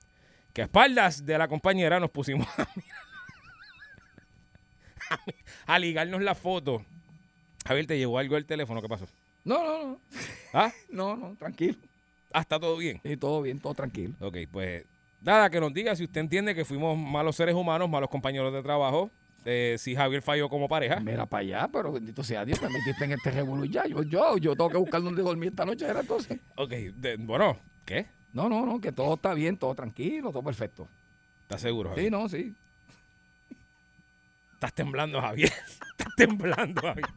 [0.52, 2.68] que a espaldas de la compañera nos pusimos a,
[5.66, 6.84] a ligarnos la foto.
[7.66, 8.82] Javier, ¿te llegó algo el teléfono?
[8.82, 9.06] ¿Qué pasó?
[9.44, 10.00] No, no, no.
[10.52, 10.72] ¿Ah?
[10.90, 11.78] No, no, tranquilo.
[12.32, 13.00] Ah, está todo bien.
[13.04, 14.14] Y todo bien, todo tranquilo.
[14.20, 14.84] Ok, pues
[15.20, 18.62] nada, que nos diga si usted entiende que fuimos malos seres humanos, malos compañeros de
[18.62, 19.10] trabajo,
[19.44, 20.98] eh, si Javier falló como pareja.
[21.00, 23.86] Mira para allá, pero bendito sea Dios, me metiste en este revolú ya.
[23.86, 26.38] Yo, yo, yo tengo que buscar dónde dormir esta noche, era entonces.
[26.56, 28.06] Ok, de- bueno, ¿qué?
[28.32, 30.88] No, no, no, que todo está bien, todo tranquilo, todo perfecto.
[31.42, 32.06] ¿Estás seguro, Javier?
[32.06, 32.54] Sí, no, sí.
[34.62, 35.50] Estás temblando, Javier.
[35.98, 37.08] Estás temblando, Javier.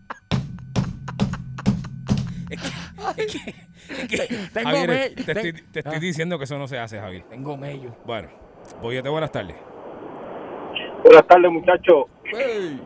[2.49, 5.99] Es que, es que, es que- Tengo Javier, te, estoy, te estoy Ah.
[5.99, 7.21] diciendo que eso no se hace, Javier.
[7.29, 7.95] Tengo mello.
[8.03, 8.29] Bueno,
[8.81, 9.55] Boyete, buenas tardes.
[11.03, 12.05] Buenas tardes, muchachos.
[12.33, 12.81] Ey.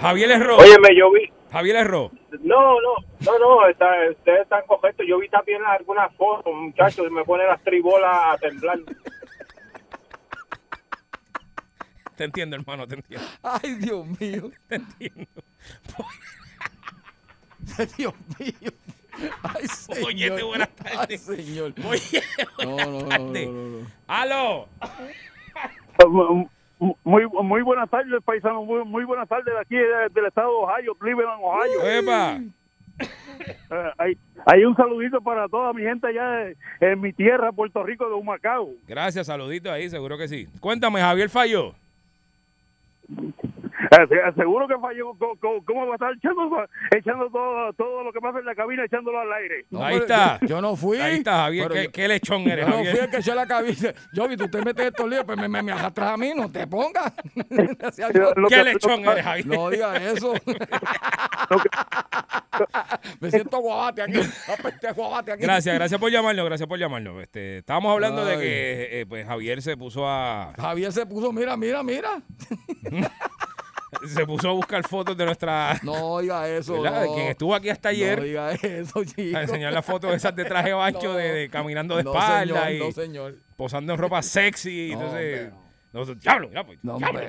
[0.00, 0.56] Javier Erro.
[0.56, 1.30] Óyeme, yo vi.
[1.52, 2.10] Javier Erro.
[2.40, 5.04] No, no, no, no, está, ustedes están correctos.
[5.06, 8.78] Yo vi también algunas fotos, muchachos, y me pone las tribolas a temblar.
[12.16, 13.26] Te entiendo, hermano, te entiendo.
[13.42, 14.50] Ay, Dios mío.
[14.68, 15.26] Te entiendo.
[17.96, 18.70] Dios mío.
[19.42, 20.02] Ay, señor.
[20.02, 21.20] Boyete, buenas Ay, tardes.
[21.22, 21.72] señor.
[21.84, 22.22] Oye,
[22.62, 23.48] No, buenas no, no, tardes.
[23.48, 23.86] no, no, no.
[24.06, 24.68] ¡Aló!
[27.04, 28.64] Muy, muy buenas tardes, paisano.
[28.64, 31.82] Muy, muy buenas tardes de aquí de- del estado de Ohio, Cleveland, Ohio.
[31.84, 32.40] ¡Epa!
[33.00, 37.82] Eh, hay, hay un saludito para toda mi gente allá de- en mi tierra, Puerto
[37.82, 38.70] Rico, de Humacao.
[38.86, 40.46] Gracias, saludito ahí, seguro que sí.
[40.60, 41.74] Cuéntame, Javier falló.
[43.18, 43.53] Eh, se-
[44.36, 45.14] Seguro que falló.
[45.18, 48.84] ¿Cómo, cómo- va a estar echando, echando todo, todo lo que pasa en la cabina,
[48.84, 49.66] echándolo al aire?
[49.70, 50.38] No, Ahí pero está.
[50.46, 50.98] Yo, no fui.
[50.98, 51.64] Ahí está, Javier.
[51.68, 53.04] pero ¿Qué, yo- qué lechón eres, Yo no fui Javier?
[53.04, 53.92] el que echó la cabeza.
[54.12, 56.50] Yo vi, tú te metes estos líos, pues me, me, me arrastras a mí, no
[56.50, 57.12] te pongas.
[57.34, 59.46] ¿Qué que- lechón lo- eres, Javier?
[59.46, 60.34] No digas eso.
[63.20, 64.20] me siento guabate aquí.
[64.94, 65.42] Guabate aquí.
[65.42, 67.22] Gracias, gracias por llamarnos, gracias por llamarnos.
[67.22, 71.56] Este, estábamos hablando de que eh, pues Javier se puso a Javier se puso, mira,
[71.56, 72.22] mira, mira.
[74.06, 76.82] Se puso a buscar fotos de nuestra No diga eso.
[76.82, 77.14] no.
[77.14, 79.36] quien estuvo aquí hasta No ayer diga eso, chico.
[79.38, 81.14] a enseñar las fotos esas de traje bacho No.
[81.14, 83.34] de, de caminando de No, espalda señor, y no, señor.
[83.56, 84.94] posando en ropa sexy.
[84.94, 85.52] No, entonces,
[85.92, 86.14] no.
[86.16, 87.20] diablo, ya, pues, No, diablo,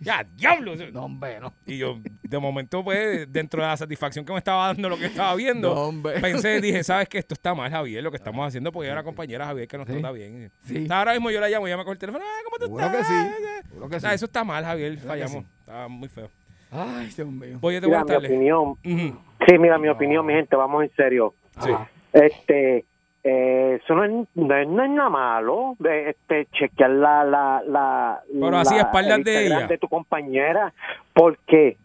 [0.00, 0.76] ya, diablo.
[0.92, 1.52] No, hombre, no.
[1.66, 5.06] Y yo, de momento, pues, dentro de la satisfacción que me estaba dando lo que
[5.06, 6.20] estaba viendo, No, hombre.
[6.20, 7.18] pensé, dije, ¿sabes qué?
[7.18, 9.88] Esto está mal, Javier, lo que estamos haciendo, porque hay una compañera, Javier, que nos
[9.88, 9.92] Sí.
[9.94, 10.52] trata bien.
[10.68, 10.86] Sí.
[10.88, 13.08] Ahora mismo yo la llamo, ella me coge el teléfono, ah, ¿cómo tú Seguro estás?
[13.08, 14.06] que sí, seguro que sí.
[14.12, 15.44] Eso está mal, Javier, que fallamos.
[15.66, 16.28] Está muy feo.
[16.70, 17.58] Ay, Dios mío.
[17.60, 18.74] Oye, te Mira, mi opinión.
[18.84, 21.34] Sí, mira, mi opinión, mi gente, vamos en serio.
[21.60, 21.70] Sí.
[22.12, 22.84] Este,
[23.24, 27.62] eh, eso no es, no es, no es nada malo, de, este, chequear la, la,
[27.66, 29.66] la, Pero así la- a espaldas el de ella.
[29.66, 30.72] de tu compañera.
[31.12, 31.76] ¿Por qué?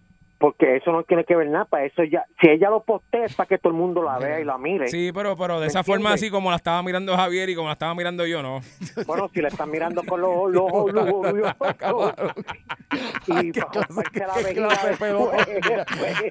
[0.41, 3.35] Porque eso no tiene que ver nada, para eso ya, si ella lo postea es
[3.35, 4.87] para que todo el mundo la vea y la mire.
[4.87, 7.67] Sí, pero, pero de ¿Me esa forma así como la estaba mirando Javier y como
[7.67, 8.59] la estaba mirando yo, ¿no?
[9.05, 11.33] Bueno, si la están mirando con los ojos los ojos
[13.27, 13.51] y.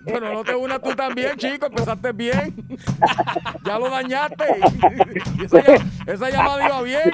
[0.05, 1.67] Pero no te unas tú también, chico.
[1.67, 2.55] Empezaste bien.
[3.65, 4.45] Ya lo dañaste.
[5.45, 5.61] Esa,
[6.07, 7.13] esa llamada iba bien.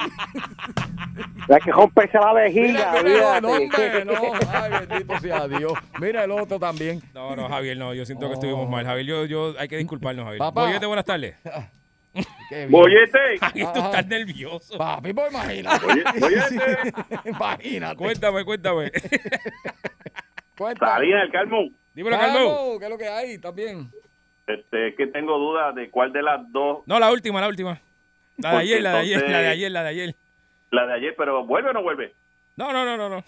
[1.49, 2.67] Hay que romperse la vejiga.
[2.67, 4.13] Mira, mira, no, hombre, no.
[4.51, 5.73] Ay, bendito sea Dios.
[5.99, 7.01] Mira el otro también.
[7.13, 8.85] No, no, Javier, no, yo siento que estuvimos mal.
[8.85, 10.39] Javier, yo, yo, hay que disculparnos, Javier.
[10.39, 10.65] Papá.
[10.65, 11.35] Boyete, buenas tardes.
[12.69, 14.77] Bollete, Javier, tú estás nervioso.
[14.77, 15.85] Papi, pues imagínate.
[15.85, 16.93] bollete.
[17.29, 17.95] imagínate.
[17.95, 18.91] Cuéntame, cuéntame.
[20.57, 20.91] Cuéntame.
[20.91, 21.69] Salina del Carmo.
[21.93, 22.17] Dímelo.
[22.17, 23.91] Vamos, ¿Qué es lo que hay también?
[24.47, 27.79] Este, que tengo dudas de cuál de las dos, No, la última, la última.
[28.37, 30.15] La de ayer, la de ayer, la de ayer, la de ayer.
[30.71, 32.13] La de ayer, pero ¿vuelve o no vuelve?
[32.55, 33.23] No, no, no, no, no.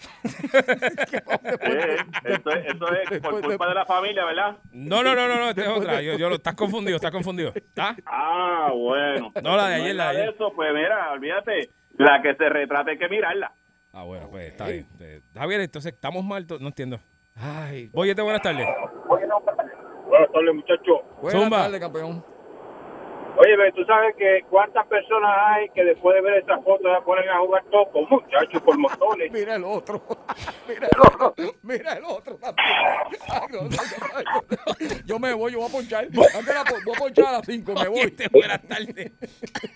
[1.62, 4.56] Eh, esto, es, esto es por culpa de la familia, ¿verdad?
[4.72, 6.02] No, no, no, no, no, esta es otra.
[6.02, 7.52] Yo, yo lo, estás confundido, estás confundido.
[7.54, 7.96] ¿Está?
[8.06, 9.32] Ah, bueno.
[9.42, 10.34] No, la de ayer, la de ayer.
[10.34, 11.70] eso, pues mira, olvídate.
[11.96, 13.52] La que se retrate hay que mirarla.
[13.92, 14.86] Ah, bueno, pues está bien.
[15.00, 16.98] Eh, Javier, entonces estamos mal, no entiendo.
[17.36, 18.66] Ay, Boyete, buenas tardes.
[19.06, 21.00] Buenas tardes, muchachos.
[21.20, 21.62] buenas Zumba.
[21.62, 22.24] tardes, campeón.
[23.36, 27.28] Oye, tú sabes que cuántas personas hay que después de ver esa foto se ponen
[27.28, 29.30] a jugar toco, muchachos, por montones.
[29.32, 30.02] Mira el otro.
[30.68, 31.34] Mira el otro.
[31.62, 32.66] Mira el otro también.
[33.28, 34.96] Ay, no, no, no, no.
[35.06, 36.04] Yo me voy, yo voy a ponchar.
[36.04, 38.16] Antes la po- voy a ponchar a las 5, me voy.
[38.32, 39.12] Buenas tardes.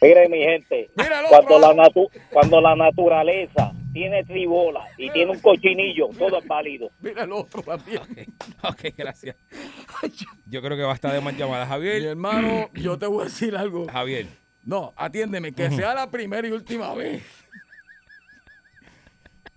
[0.02, 1.74] Mire, mi gente, Mira el cuando otro.
[1.74, 6.90] la, natu- cuando la naturaleza tiene tribola y tiene un cochinillo, todo es válido.
[7.00, 8.02] Mira el otro también.
[8.62, 9.36] Ok, gracias.
[10.46, 12.02] Yo creo que basta de más llamadas, Mi Javier.
[12.02, 13.86] hermano, yo te voy a decir algo.
[13.88, 14.26] Javier.
[14.64, 17.22] No, atiéndeme, que sea la primera y última vez.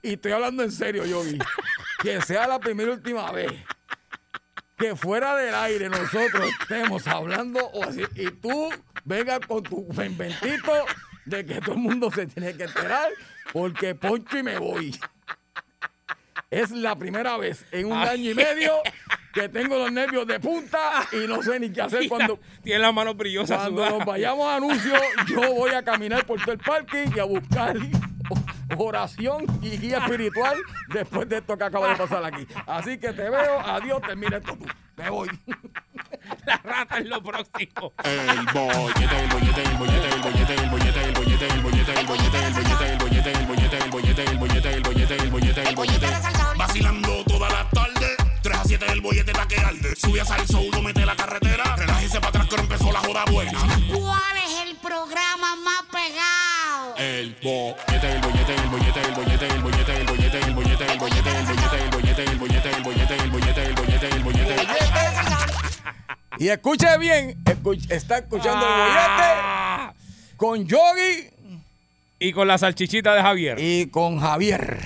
[0.02, 1.40] Y estoy hablando en serio, Yogi.
[2.02, 3.52] Que sea la primera y última vez.
[4.78, 8.70] Que fuera del aire nosotros estemos hablando o así, y tú
[9.06, 10.72] vengas con tu inventito
[11.26, 13.10] de que todo el mundo se tiene que enterar
[13.54, 15.00] porque poncho y me voy.
[16.50, 18.74] Es la primera vez en un año y medio
[19.34, 22.94] que tengo los nervios de punta y no sé ni qué hacer cuando, Tiene las
[22.94, 23.58] manos brillosas.
[23.70, 27.24] cuando nos vayamos a anuncios, yo voy a caminar por todo el parque y a
[27.26, 27.76] buscar
[28.78, 30.58] oración y guía espiritual
[30.90, 32.48] después de esto que acaba de pasar aquí.
[32.66, 34.66] Así que te veo, adiós, termina esto tú.
[34.98, 35.30] Me voy.
[36.46, 37.94] La rata es lo próximo.
[38.04, 42.08] El bollete, el bollete, el bollete, el bollete, el bollete, el bollete, el bollete, el
[42.08, 45.70] bollete, el bollete, el bollete, el bollete, el bollete, el bollete, el bollete, el bollete,
[45.70, 46.08] el bollete.
[46.58, 49.96] Vacilando toda la tarde, 3 a 7 el bollete está que arde.
[49.96, 53.60] Sube a salso, uno mete la carretera, relájese para atrás que empezó la joda buena.
[53.94, 56.96] ¿Cuál es el programa más pegado?
[56.98, 61.00] El bollete, el bollete, el bollete, el bollete, el bollete, el bollete, el bollete, el
[61.00, 64.56] bollete, el bollete, el bollete, el bollete, el bollete, el bollete, el bollete, el bollete.
[66.40, 67.36] Y escuche bien,
[67.90, 69.78] está escuchando el Ah.
[69.88, 69.97] bollete
[70.38, 71.30] con Yogi
[72.20, 73.58] Y con la salchichita de Javier.
[73.60, 74.78] y con Javier.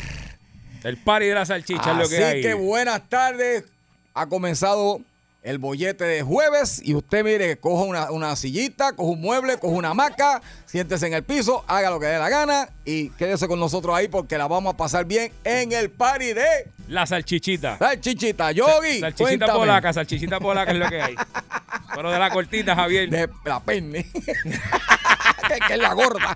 [0.84, 2.42] El party de la salchicha es lo Así que hay.
[2.42, 3.66] que buenas tardes.
[4.14, 5.00] Ha comenzado
[5.44, 9.74] el bollete de jueves y usted mire, coja una, una sillita, coja un mueble, coja
[9.76, 13.60] una hamaca, siéntese en el piso, haga lo que dé la gana y quédese con
[13.60, 16.46] nosotros ahí porque la vamos a pasar bien en el party de
[16.90, 17.78] La salchichita.
[17.78, 18.52] Salchichita.
[18.52, 19.54] Yogi, Salchichita cuéntame.
[19.54, 21.16] polaca, salchichita polaca es lo que hay.
[21.96, 23.10] Pero de la cortita, Javier.
[23.10, 24.06] De la penne.
[25.48, 26.36] que, que es la gorda.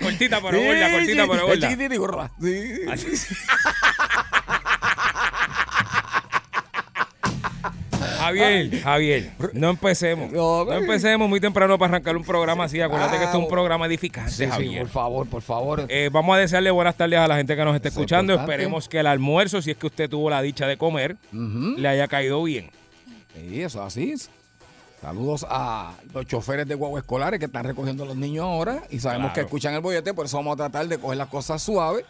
[0.00, 1.68] Cortita pero Sí, gorda, cortita sí, pero es gorda.
[1.68, 2.30] chiquitita y gorda.
[2.40, 2.72] Sí.
[2.90, 3.34] Así-
[8.18, 10.32] Javier, Javier, no empecemos.
[10.32, 12.80] No, empecemos muy temprano para arrancar un programa así.
[12.80, 14.82] Acuérdate Ah, que esto es un programa edificante, Sí, sí, Javier.
[14.82, 15.84] por favor, por favor.
[15.88, 18.34] Eh, vamos a desearle buenas tardes a la gente que nos está es escuchando.
[18.34, 22.08] Esperemos que el almuerzo, si es que usted tuvo la dicha de comer, le haya
[22.08, 22.70] caído bien.
[23.34, 24.30] Sí, eso así es.
[25.04, 28.98] Saludos a los choferes de guagua escolares que están recogiendo a los niños ahora y
[29.00, 29.34] sabemos Claro.
[29.34, 32.06] que escuchan el bollete, por eso vamos a tratar de coger las cosas suaves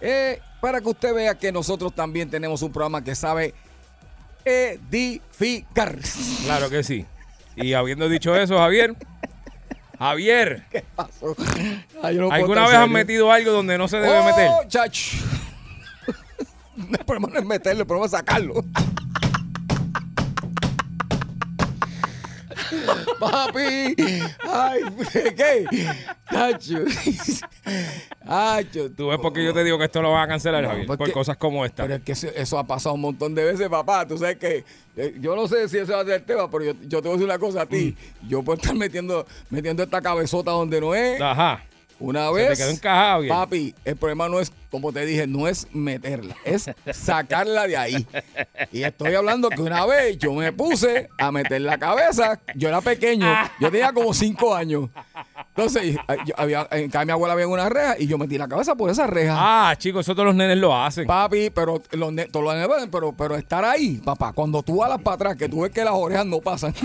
[0.00, 3.52] eh, para que usted vea que nosotros también tenemos un programa que sabe
[4.44, 5.98] edificar.
[6.44, 7.04] Claro que sí.
[7.56, 8.94] Y habiendo dicho eso, Javier,
[9.98, 10.62] Javier,
[10.94, 11.34] Pasó.
[12.00, 12.86] Ay, yo no puedo ¿alguna vez has serio.
[12.94, 14.50] metido algo donde no se debe oh, meter?
[14.68, 15.14] chach.
[16.76, 18.64] el problema no es meterlo, el problema es sacarlo.
[23.20, 23.94] Papi,
[24.50, 24.80] ay,
[25.36, 25.64] ¿qué?
[26.30, 26.78] Tacho.
[28.26, 28.90] Tacho.
[28.90, 30.86] Tú ves por qué yo te digo que esto lo van a cancelar, No, Javier,
[30.86, 31.84] porque- por cosas como esta.
[31.84, 34.06] Pero es que eso, eso ha pasado un montón de veces, papá.
[34.06, 34.64] Tú sabes que
[34.96, 37.08] eh, yo no sé si ese va a ser el tema, pero yo, yo te
[37.08, 37.96] voy a decir una cosa a ti.
[38.22, 38.28] Mm.
[38.28, 41.20] Yo puedo estar metiendo, metiendo esta cabezota donde no es.
[41.20, 41.62] Ajá.
[41.98, 42.48] Una Se vez.
[42.50, 43.34] te quedó encajado bien.
[43.34, 48.06] Papi, el problema no es, como te dije, no es meterla, es sacarla de ahí.
[48.70, 52.38] Y estoy hablando que una vez yo me puse a meter la cabeza.
[52.54, 53.26] Yo era pequeño,
[53.60, 54.90] yo tenía como cinco años.
[55.56, 58.46] Entonces, yo había, en casa de mi abuela había una reja y yo metí la
[58.46, 59.34] cabeza por esa reja.
[59.38, 61.06] Ah, chicos, eso todos los nenes lo hacen.
[61.06, 65.00] Papi, pero los ne- todos los nenes, pero, pero estar ahí, papá, cuando tú alas
[65.00, 66.74] para atrás, que tú ves que las orejas no pasan.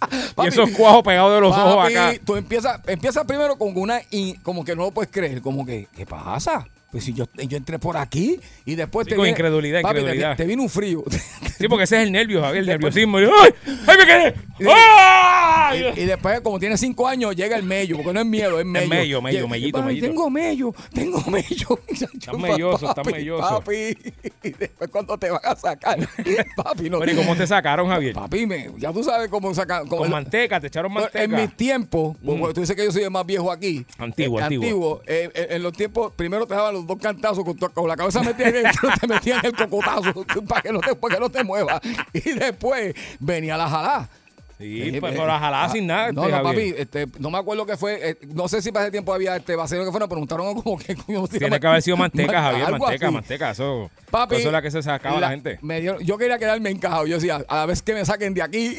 [0.44, 2.12] y esos cuajos pegados de los ojos acá.
[2.24, 5.88] Tú empiezas, empiezas primero con una, in- como que no lo puedes creer, como que,
[5.96, 6.66] ¿qué pasa?
[6.90, 9.98] Pues si yo, yo entré por aquí y después Sí, te con viene- incredulidad, papi,
[9.98, 10.36] incredulidad.
[10.38, 11.04] Te, vino un frío.
[11.58, 13.20] Sí, porque ese es el nervio, Javier, el Después- nerviosismo.
[13.20, 13.50] Y, ¡Ay!
[13.88, 14.34] ¡Ay, me quedé!
[14.72, 15.92] ¡Ay!
[15.96, 18.64] y, y después, como tiene cinco años, llega el mello, porque no es miedo, es
[18.64, 18.88] mello.
[18.88, 20.06] mello, mello, Llega- mellito, mellito.
[20.06, 21.80] Tengo mello, tengo mello.
[21.90, 23.42] Están melloso, están melloso.
[23.58, 23.96] Papi,
[24.44, 25.98] y después cuando te van a sacar,
[26.56, 27.00] papi, no.
[27.00, 28.14] Pero ¿y cómo te sacaron, Javier?
[28.14, 29.82] Papi, me, ya tú sabes cómo sacar.
[29.82, 31.24] cómo- Con manteca, te echaron manteca.
[31.24, 33.84] En mis tiempos, porque tú dices que yo soy el más viejo aquí.
[33.98, 35.02] Antiguo, Eh, antiguo.
[35.06, 38.22] eh, en los tiempos, primero te daban los dos cantazos con, tu- con la cabeza
[38.22, 41.80] metida dentro, te metían el cocotazo para que no te, para que no te muevas.
[42.12, 44.08] Y después venía la jalá.
[44.58, 46.10] Sí, Eh, pues eh, la jalada ah, sin nada.
[46.10, 48.10] No, este, no, papi, este, no me acuerdo qué fue.
[48.10, 50.76] eh, no sé si para ese tiempo había este vacío que fue, nos preguntaron como
[50.76, 50.96] que.
[50.96, 53.14] coño, se Tiene llama- que haber sido manteca, Javier, manteca, así.
[53.14, 53.50] manteca.
[53.52, 55.60] Eso, Papi, eso es la que se sacaba la, gente.
[55.62, 57.06] me dieron- yo quería quedarme encajado.
[57.06, 58.76] Yo decía, a la vez que me saquen de aquí,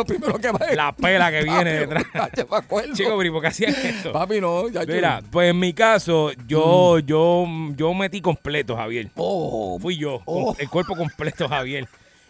[0.00, 2.04] lo primero que va La pela que viene detrás.
[2.14, 2.92] Me.
[2.94, 4.12] Chico, pero ¿y ¿por qué hacías esto?
[4.12, 4.68] Papi, no.
[4.68, 7.46] ya yo- Mira, pues en mi caso, yo, yo,
[7.76, 9.06] yo metí completo, Javier.
[9.06, 9.10] Mm.
[9.16, 10.54] Oh, Fui yo, Oh.
[10.58, 11.86] el cuerpo completo, Javier.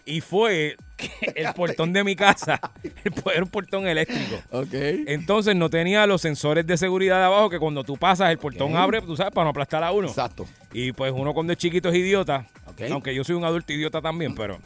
[0.06, 2.58] Y fue que el portón de mi casa
[3.32, 4.36] era un portón eléctrico.
[4.72, 8.76] Entonces no tenía los sensores de seguridad de abajo que cuando tú pasas el portón
[8.76, 10.08] abre, tú sabes, para no aplastar a uno.
[10.08, 10.46] Exacto.
[10.72, 12.46] Y pues uno cuando es chiquito es idiota.
[12.90, 14.58] Aunque yo soy un adulto idiota también, pero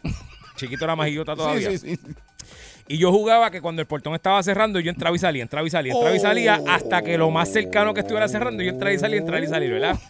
[0.56, 1.68] chiquito era más idiota todavía.
[1.72, 2.14] Sí, sí, sí.
[2.86, 5.70] Y yo jugaba que cuando el portón estaba cerrando, yo entraba y salía, entraba y
[5.70, 6.68] salía, entraba y salía, Oh.
[6.70, 9.70] hasta que lo más cercano que estuviera cerrando, yo entraba y salía, entraba y salía,
[9.70, 9.98] ¿verdad?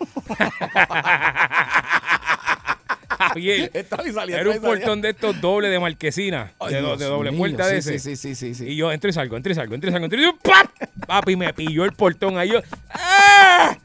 [3.16, 6.97] Javier, Entraba y salía, era un portón de estos doble de marquesina, Ay, de, do-
[6.97, 7.99] de doble mío, puerta de sí, ese.
[8.01, 8.66] Sí, sí, sí, sí.
[8.72, 10.66] Y yo entro y salgo, entro y salgo, entro y salgo, entro y salgo, ¡pap!
[11.07, 12.51] Papi, me pilló el portón ahí.
[12.51, 12.61] Yo,
[12.91, 13.77] ¡ah!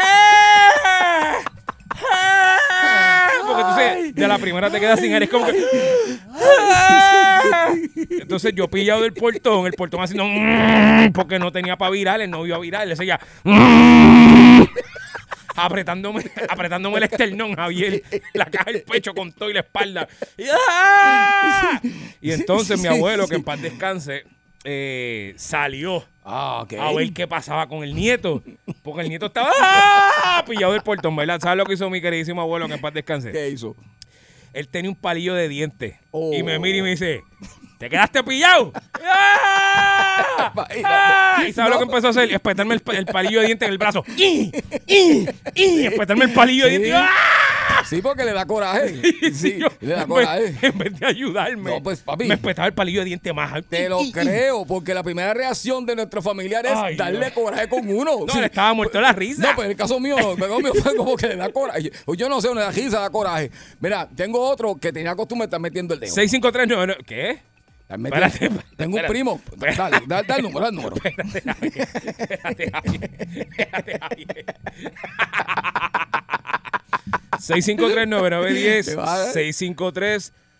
[0.00, 1.38] ¡Ah!
[2.10, 3.28] ¡Ah!
[3.46, 5.52] Porque tú sabes, de la primera te quedas sin aire, es como que.
[8.10, 10.24] Entonces yo pillado del portón, el portón haciendo.
[10.26, 13.18] mm, Porque no tenía para virar, el novio a virar, le seguía.
[13.44, 14.62] mm,
[15.56, 20.08] Apretándome, apretándome el esternón, Javier, la caja del pecho con todo y la espalda.
[20.36, 21.80] Y, ¡ah!
[22.20, 24.24] Entonces mi abuelo, que en paz descanse,
[24.64, 28.42] eh, salió Ah, a ver qué pasaba con el nieto.
[28.82, 30.42] Porque el nieto estaba ¡ah!
[30.48, 31.38] pillado del portón, ¿verdad?
[31.40, 33.30] ¿Sabes lo que hizo mi queridísimo abuelo que en paz descanse?
[33.30, 33.76] ¿Qué hizo?
[34.54, 35.96] Él tenía un palillo de dientes.
[36.12, 36.32] Oh.
[36.32, 37.22] Y me mira y me dice,
[37.78, 38.72] ¿te quedaste pillado?
[39.04, 40.52] ¡Ah!
[40.84, 41.44] ¡Ah!
[41.46, 41.74] ¿Y sabes No.
[41.74, 42.32] lo que empezó a hacer?
[42.32, 44.04] Espetarme el, pa- el palillo de dientes en el brazo.
[44.16, 44.52] ¡Y!
[44.86, 45.26] ¡Y!
[45.54, 45.86] ¡Y!
[45.86, 46.92] Espetarme el palillo de dientes.
[46.94, 47.10] ¡Ah!
[47.88, 48.94] Sí, porque le da coraje.
[49.34, 50.54] Sí, Yo, le da en, vez, coraje.
[50.62, 52.24] en vez de ayudarme, No, pues, papi.
[52.24, 53.62] me espetaba el palillo de dientes más.
[53.68, 57.88] Te lo creo, porque la primera reacción de nuestros familiares es Ay, darle coraje con
[57.88, 58.24] uno.
[58.26, 58.40] No, Sí.
[58.40, 59.42] le estaba muerto la risa.
[59.50, 61.90] No, pues en el caso mío, el caso mío fue como que le da coraje.
[62.16, 63.50] Yo no sé, una risa da coraje.
[63.80, 66.12] Mira, tengo otro que tenía costumbre de estar metiendo el dedo.
[66.14, 67.04] 65399.
[67.06, 67.53] ¿Qué?
[67.94, 69.40] Espérate, tengo un primo.
[69.52, 69.78] Espérate.
[69.78, 70.96] Dale, dale, dale el número, dale el número.
[70.96, 71.88] Espérate, Javier.
[72.04, 73.10] Espérate, Javier.
[73.48, 74.44] Espérate, Javier.
[77.38, 78.84] 653-9910.
[78.84, 79.32] Te va, ¿eh?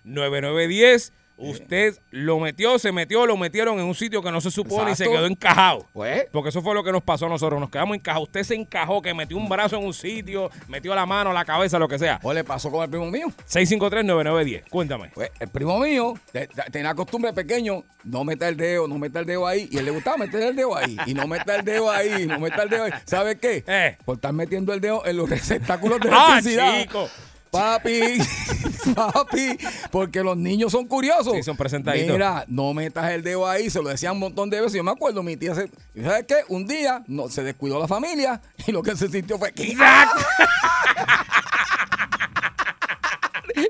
[0.05, 1.13] 653-9910.
[1.37, 4.95] Usted lo metió, se metió, lo metieron en un sitio que no se supone y
[4.95, 5.85] se quedó encajado.
[5.93, 7.61] Pues, Porque eso fue lo que nos pasó a nosotros.
[7.61, 8.29] Nos quedamos encajados.
[8.29, 11.79] Usted se encajó, que metió un brazo en un sitio, metió la mano, la cabeza,
[11.79, 12.21] lo que sea.
[12.23, 13.27] o le pasó con el primo mío.
[13.49, 14.63] 653-9910.
[14.71, 15.11] Cuéntame.
[15.15, 19.21] Pues el primo mío te- te- tenía costumbre pequeño, no meter el dedo, no meter
[19.23, 19.69] el dedo ahí.
[19.71, 20.97] Y él le gustaba meter el dedo ahí.
[21.07, 22.93] Y no meter el dedo ahí, no meter el dedo ahí.
[23.05, 23.65] ¿Sabes qué?
[23.67, 23.97] Eh.
[24.05, 26.81] Por estar metiendo el dedo en los receptáculos de ¡Ah, electricidad.
[26.83, 27.09] chico!
[27.55, 28.19] Papi,
[28.95, 29.59] papi,
[29.93, 31.35] porque los niños son curiosos.
[31.35, 32.11] Sí, son presentaditos.
[32.13, 34.75] Mira, no metas el dedo ahí, se lo decían un montón de veces.
[34.75, 35.71] Yo me acuerdo, mi tía se.
[35.95, 36.39] ¿y ¿Sabes qué?
[36.49, 39.53] Un día no, se descuidó la familia y lo que se sintió fue.
[39.53, 39.63] que-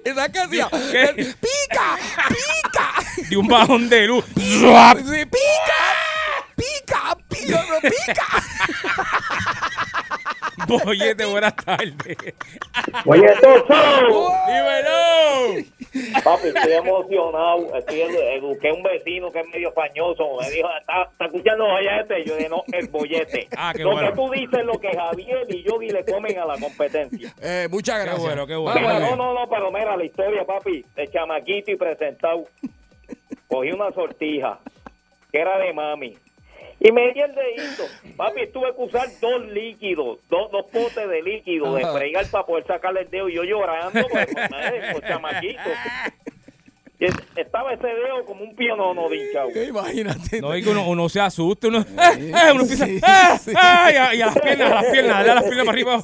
[0.05, 0.69] ¿Y sabes qué hacía?
[0.95, 1.99] Él, ¡Pica!
[2.29, 3.29] ¡Pica!
[3.29, 4.25] De un bajón de luz.
[4.35, 4.95] ¡Pica!
[4.97, 5.31] ¡Pica!
[6.57, 7.17] ¡Pica!
[7.29, 8.27] ¡Pica!
[10.69, 11.95] Boyete, buenas tardes.
[13.05, 14.33] Show.
[14.47, 15.65] ¡Dímelo!
[16.25, 17.75] Papi, estoy emocionado.
[17.77, 20.25] Estoy edu- eduqué a un vecino que es medio fañoso.
[20.41, 22.25] Me dijo, ¿está, está escuchando bollete?
[22.25, 23.49] Yo dije, no, el bollete.
[23.57, 24.09] Ah, qué lo bueno.
[24.11, 27.33] que tú dices es lo que Javier y Yogi le comen a la competencia.
[27.41, 28.23] Eh, muchas Qué gracias.
[28.27, 28.81] bueno, qué bueno.
[28.81, 32.45] Mira, no, no, no, pero mira la historia, papi, de chamaquito y presentado.
[33.49, 34.59] Cogí una sortija
[35.33, 36.17] que era de mami.
[36.81, 37.85] Y me di el dedito.
[38.17, 42.67] Papi, tuve que usar dos líquidos, dos, dos potes de líquido, de fregar para poder
[42.67, 43.29] sacarle el dedo.
[43.29, 45.61] Y yo llorando, pues, pues, chamaquito.
[47.37, 49.49] Estaba ese dedo como un pionono dinchado.
[49.55, 50.41] Eh, Imagínate.
[50.41, 51.87] No, y que uno, uno se asusta, uno, ¡eh!
[52.35, 52.53] ¡eh!
[52.53, 53.39] uno empieza, sí, ¡ah!
[53.45, 53.53] sí.
[53.57, 53.91] ¡ah!
[53.93, 56.03] Y, a, y a las piernas, a las piernas, dale a las piernas para arriba,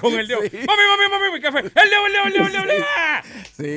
[0.00, 0.40] con el dedo.
[0.42, 0.56] Sí.
[0.66, 1.58] ¡Mami, mami, mami, mi café!
[1.58, 2.62] ¡El dedo, el dedo, el dedo, el dedo!
[2.62, 2.84] el dedo!
[2.96, 3.22] ¡ah!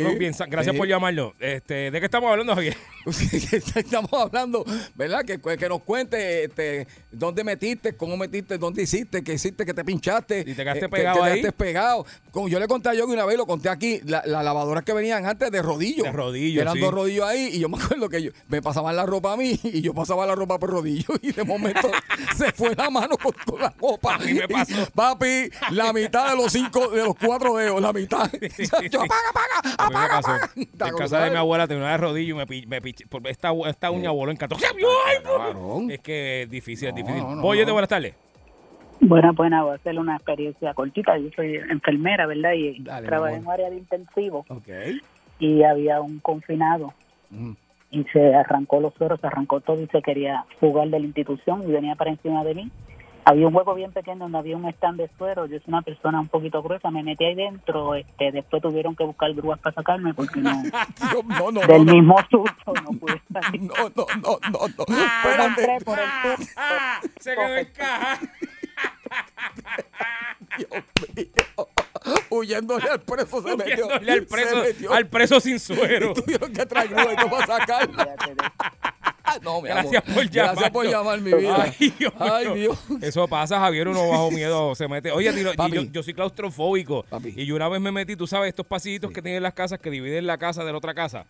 [0.09, 0.77] Uno piensa, gracias Sí.
[0.77, 1.33] por llamarnos.
[1.39, 2.77] Este, ¿De qué estamos hablando, Javier?
[3.75, 4.63] Estamos hablando,
[4.95, 5.25] ¿verdad?
[5.25, 9.83] Que, que nos cuente este, dónde metiste, cómo metiste, dónde hiciste, qué hiciste, que te
[9.83, 10.41] pinchaste.
[10.41, 11.41] Y te quedaste eh, que- pegado que te ahí.
[11.41, 12.05] quedaste pegado.
[12.31, 14.93] Como yo le conté a Yogi una vez, lo conté aquí, la- las lavadoras que
[14.93, 16.03] venían antes de rodillo.
[16.03, 16.79] De rodillo, Eran sí.
[16.79, 19.59] dos rodillos ahí y yo me acuerdo que yo, me pasaban la ropa a mí
[19.63, 21.89] y yo pasaba la ropa por rodillo y de momento
[22.37, 24.15] se fue la mano con toda la ropa.
[24.15, 24.73] A mí me pasó.
[24.93, 28.29] Papi, la mitad de los cinco, de los cuatro dedos, la mitad.
[28.91, 30.51] yo, apaga, apaga, A mí me apaga.
[30.89, 33.25] En casa de mi abuela tenía una de rodillo y me, pi- me piché- por
[33.27, 34.65] esta, esta uña voló en 14.
[34.65, 35.91] ¡Ay, Cabrón.
[35.91, 37.21] Es que es difícil, es difícil.
[37.21, 38.13] no, no, buenas tardes.
[39.03, 41.17] Bueno, bueno, voy a hacer una experiencia cortita.
[41.17, 42.53] Yo soy enfermera, ¿verdad?
[42.53, 43.29] Y Dale, amor.
[43.31, 44.67] en un área de intensivo Ok.
[45.41, 46.93] Y había un confinado
[47.31, 47.53] Mm.
[47.91, 51.63] y se arrancó los sueros, se arrancó todo y se quería fugar de la institución
[51.67, 52.71] y venía para encima de mí
[53.23, 55.45] había un hueco bien pequeño donde había un stand de suero.
[55.45, 57.93] Yo soy una persona un poquito gruesa, me metí ahí dentro.
[57.93, 61.93] Este, después tuvieron que buscar grúas para sacarme porque no, Dios, no, no, del no,
[61.93, 63.61] mismo susto no pude salir.
[63.61, 64.85] no, no, no, no, no.
[65.23, 65.85] Pero entré Espérate.
[65.85, 66.47] por el tubo.
[66.57, 68.19] Ah, se quedó en caja.
[70.57, 70.83] Dios
[71.15, 71.67] mío.
[72.29, 73.87] Huyéndole al preso se metió.
[73.87, 74.93] Huyéndole al se preso, metió.
[74.93, 76.13] al preso sin suero.
[76.15, 78.15] Tuvieron que traer grúa y para sacarla.
[79.43, 80.15] No, mi Gracias amor.
[80.15, 80.53] por llamar.
[80.55, 81.63] Gracias por llamar, mi vida.
[81.79, 82.13] Ay, Dios.
[82.19, 82.53] Ay.
[82.53, 82.77] Dios.
[83.01, 85.11] Eso pasa, Javier, uno bajo miedo se mete.
[85.11, 87.03] Oye, tiro- y yo, yo soy claustrofóbico.
[87.03, 87.33] Papi.
[87.37, 89.89] Y yo una vez me metí, tú sabes, estos pasillitos que tienen las casas que
[89.89, 91.25] dividen la casa de la otra casa.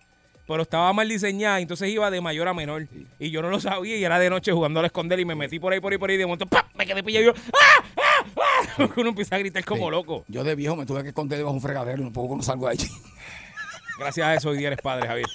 [0.47, 2.87] Pero estaba mal diseñada, entonces iba de mayor a menor.
[3.19, 5.59] Y yo no lo sabía y era de noche jugando al esconder y me metí
[5.59, 6.15] por ahí, por ahí, por ahí.
[6.15, 6.65] Y de momento, ¡pam!
[6.75, 7.83] me quedé pillado y yo, ¡ah!
[7.97, 8.23] ¡ah!
[8.37, 8.67] ¡ah!
[8.77, 9.91] Porque uno empieza a gritar como Sí.
[9.91, 10.25] loco.
[10.27, 12.41] Yo de viejo me tuve que esconder debajo de un fregadero y no puedo no
[12.43, 12.87] salgo de allí.
[13.99, 15.27] Gracias a eso hoy día eres padre, Javier.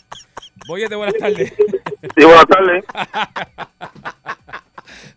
[0.66, 1.52] Voy buenas tardes.
[2.16, 2.84] Sí, buenas tardes.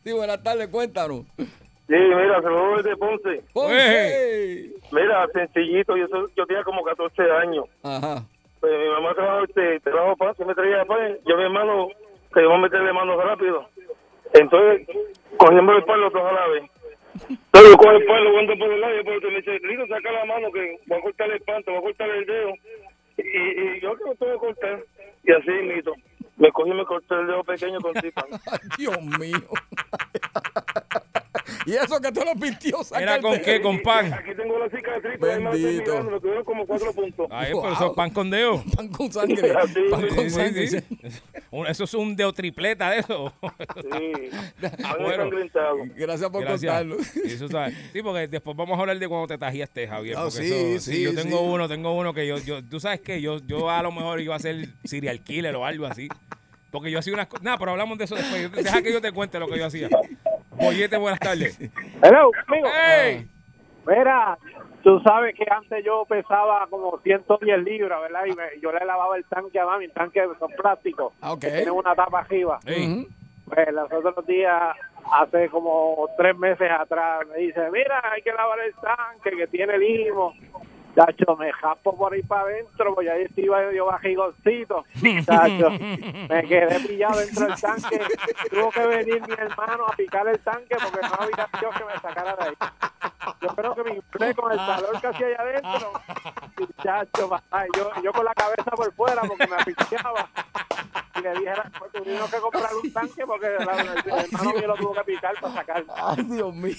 [0.04, 1.26] Sí, buenas tardes, cuéntanos.
[1.38, 1.46] Sí,
[1.90, 3.44] mira, saludos desde Ponce.
[3.54, 4.72] Ponce.
[4.92, 7.66] Mira, sencillito, yo, soy- yo tenía como 14 años.
[7.84, 8.24] Ajá.
[8.60, 11.18] Pues mi mamá trabajaba, este, trabajaba pan, se me traía pan.
[11.26, 11.88] Yo, mi hermano,
[12.34, 13.70] que iba a meterle mano rápido.
[14.34, 14.88] Entonces,
[15.38, 16.64] cogimos el palo todos a la vez.
[17.30, 20.12] Entonces, yo cojo el palo, cuando por el lado, y después me dice, Lito, saca
[20.12, 22.54] la mano que voy a cortar el pan, te voy a cortar el dedo.
[23.18, 23.22] Y,
[23.78, 24.84] y yo que me tengo que cortar.
[25.24, 25.94] Y así, mito.
[26.38, 28.26] Me cogí y me corté el dedo pequeño con tripa.
[28.32, 29.42] Ay, Dios mío.
[31.66, 33.62] Y eso que te lo pintió, ¿Era con qué?
[33.62, 34.14] ¿Con pan?
[34.14, 36.04] Aquí tengo la cicatriz, Bendito.
[36.04, 37.28] me tuvieron como cuatro puntos.
[37.32, 37.62] Ay, Wow.
[37.64, 38.64] pero eso es pan con dedo.
[38.76, 39.54] Pan con sangre.
[39.54, 40.84] Pan sí, con Sí, sangre.
[41.70, 43.34] Eso es un deo tripleta de eso.
[43.82, 44.30] Sí,
[45.00, 45.30] Bueno.
[45.96, 46.72] Gracias por Gracias.
[46.72, 46.98] contarlo.
[47.26, 50.16] Eso está- Sí, porque después vamos a hablar de cuando te tajiaste, Javier.
[50.16, 51.16] Porque sí, eso- sí, yo sí.
[51.16, 54.20] tengo uno, tengo uno que yo, yo, tú sabes que yo, yo a lo mejor
[54.22, 56.08] iba a ser serial killer o algo así.
[56.72, 57.44] Porque yo hacía unas cosas.
[57.44, 58.42] Nada, pero hablamos de eso después.
[58.44, 59.90] Yo- Deja que yo te cuente lo que yo hacía.
[60.60, 61.58] Bollete, buenas tardes.
[62.04, 62.68] Hello, amigo.
[63.88, 64.38] Mira,
[64.84, 68.26] tú sabes que antes yo pesaba como 110 libras, ¿verdad?
[68.26, 71.14] Y me- yo le lavaba el tanque a mami, el tanque son plásticos.
[71.22, 71.40] Ah, ok.
[71.42, 72.60] que Tiene una tapa arriba.
[72.66, 73.08] Ujú.
[73.46, 74.76] Pues los otros días,
[75.12, 79.78] hace como tres meses atrás, me dice, mira, hay que lavar el tanque que tiene
[79.80, 80.34] limo.
[81.00, 84.84] Chacho, me jaspo por ahí para adentro, pues ahí iba yo bajigoncito.
[85.26, 88.02] Chacho, me quedé pillado dentro del tanque.
[88.50, 92.00] Tuvo que venir mi hermano a picar el tanque porque no había Dios que me
[92.02, 93.09] sacara de ahí.
[93.42, 95.92] Yo creo que me inflé con el calor que hacía allá adentro.
[96.84, 100.30] Chacho, ay, yo, yo con la cabeza por fuera porque me asfixiaba.
[101.16, 103.88] Y le dije, pues tuvimos que comprar un tanque porque la- el
[104.24, 105.94] hermano mío lo tuvo que picar para sacarlo.
[105.98, 106.76] Ay, Dios mío.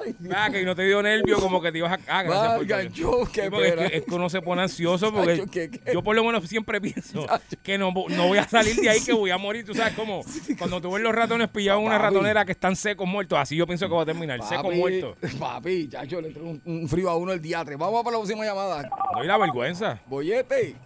[0.00, 1.98] Ay, Dios Ah, que no te dio nervio, como que te ibas a.
[2.08, 2.92] Ah, porque es,
[3.32, 5.92] que, es que uno se pone ansioso porque Chacho, ¿qué- qué?
[5.92, 7.26] yo por lo menos siempre pienso
[7.64, 9.64] que no, no voy a salir de ahí, que voy a morir.
[9.66, 10.22] Tú sabes cómo
[10.58, 13.66] cuando tú ves los ratones pillados en una ratonera que están secos muertos, así yo
[13.66, 15.16] pienso que va a terminar, seco muerto.
[15.40, 17.76] Papi, chacho, le entró un, un frío a uno el diatre.
[17.76, 18.82] Vamos para la próxima llamada.
[19.14, 19.98] No hay la vergüenza.
[20.06, 20.76] Bollete,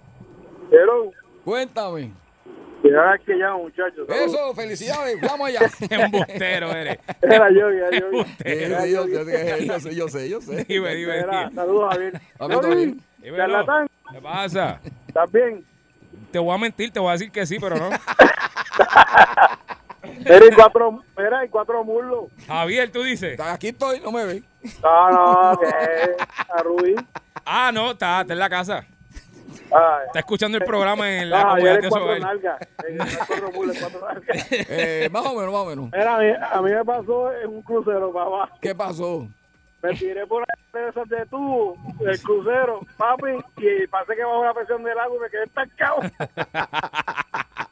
[0.71, 1.11] Hello.
[1.45, 2.13] cuéntame.
[2.83, 4.09] Que ya, muchachos.
[4.09, 5.21] Eso, felicidades.
[5.21, 5.61] Vamos allá.
[5.91, 6.99] Embustero eres.
[7.21, 8.07] Era yo, era yo.
[8.07, 8.81] Embustero.
[8.83, 10.65] Sí, yo, sé, yo sé, yo sé, yo sé.
[10.65, 12.21] Dime, dime, Era, saludos, Javier.
[12.39, 13.01] Papi.
[13.37, 13.89] Charlatán.
[14.13, 14.81] ¿Qué pasa?
[15.07, 15.65] ¿Estás bien?
[16.31, 17.91] Te voy a mentir, te voy a decir que sí, pero no.
[20.19, 21.03] Mira, y cuatro,
[21.45, 22.25] y cuatro muslos.
[22.47, 23.39] Javier, tú dices.
[23.41, 24.43] Aquí estoy, no me ve.
[24.83, 26.95] No, no, que a Rubí.
[27.45, 28.85] Ah, no, está, está en la casa.
[29.71, 30.07] Ay.
[30.07, 32.61] Está escuchando el programa en la comunidad de cuatro nalgas.
[32.89, 34.47] Eh, cuatro muslos, es cuatro nalgas.
[34.51, 35.91] Eh, más o menos, más o menos.
[35.93, 38.51] Mira, a mí, a mí me pasó en un crucero, papá.
[38.61, 39.29] ¿Qué pasó?
[39.83, 44.55] Me tiré por de esas de tubo del crucero, papi, y pasé que bajo la
[44.55, 46.01] presión del agua y me quedé estancado.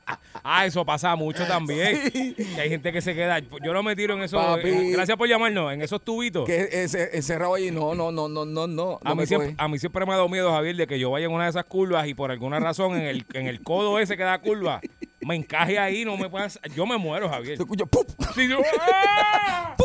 [0.48, 2.10] Ah, eso pasa mucho también.
[2.12, 3.40] Que hay gente que se queda.
[3.40, 4.38] Yo no me tiro en eso.
[4.38, 4.92] Papi.
[4.92, 5.72] Gracias por llamarnos.
[5.72, 6.44] En esos tubitos.
[6.44, 9.00] Que ese, encerrado ahí, no, no, no, no, no, no.
[9.02, 11.26] A mí, siempre, a mí siempre me ha dado miedo, Javier, de que yo vaya
[11.26, 14.16] en una de esas curvas y por alguna razón en el, en el codo ese
[14.16, 14.80] que da curva,
[15.26, 16.48] me encaje ahí, no me puedan...
[16.74, 17.56] Yo me muero, Javier.
[17.56, 18.08] Te escucho, ¡pup!
[18.34, 19.76] Sí, yo- ¡Ah!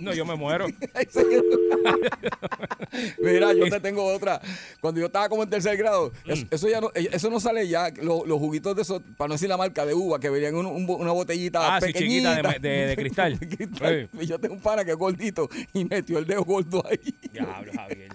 [0.00, 0.66] No, yo me muero.
[3.18, 4.40] Mira, yo te tengo otra.
[4.80, 6.30] Cuando yo estaba como en tercer grado, Mm.
[6.30, 7.90] eso, eso ya no, eh, eso no sale ya.
[8.02, 10.66] Lo- los juguitos de esos, para no decir la marca de uva, que venían un-
[10.66, 12.58] un una botellita Ah, sí, chiquita, pequeñita.
[12.60, 13.38] de- de- de cristal.
[13.38, 14.08] De cristal.
[14.20, 17.14] Y yo tengo un pana que es gordito y metió el dedo gordo ahí.
[17.32, 18.08] Diablo, Javier.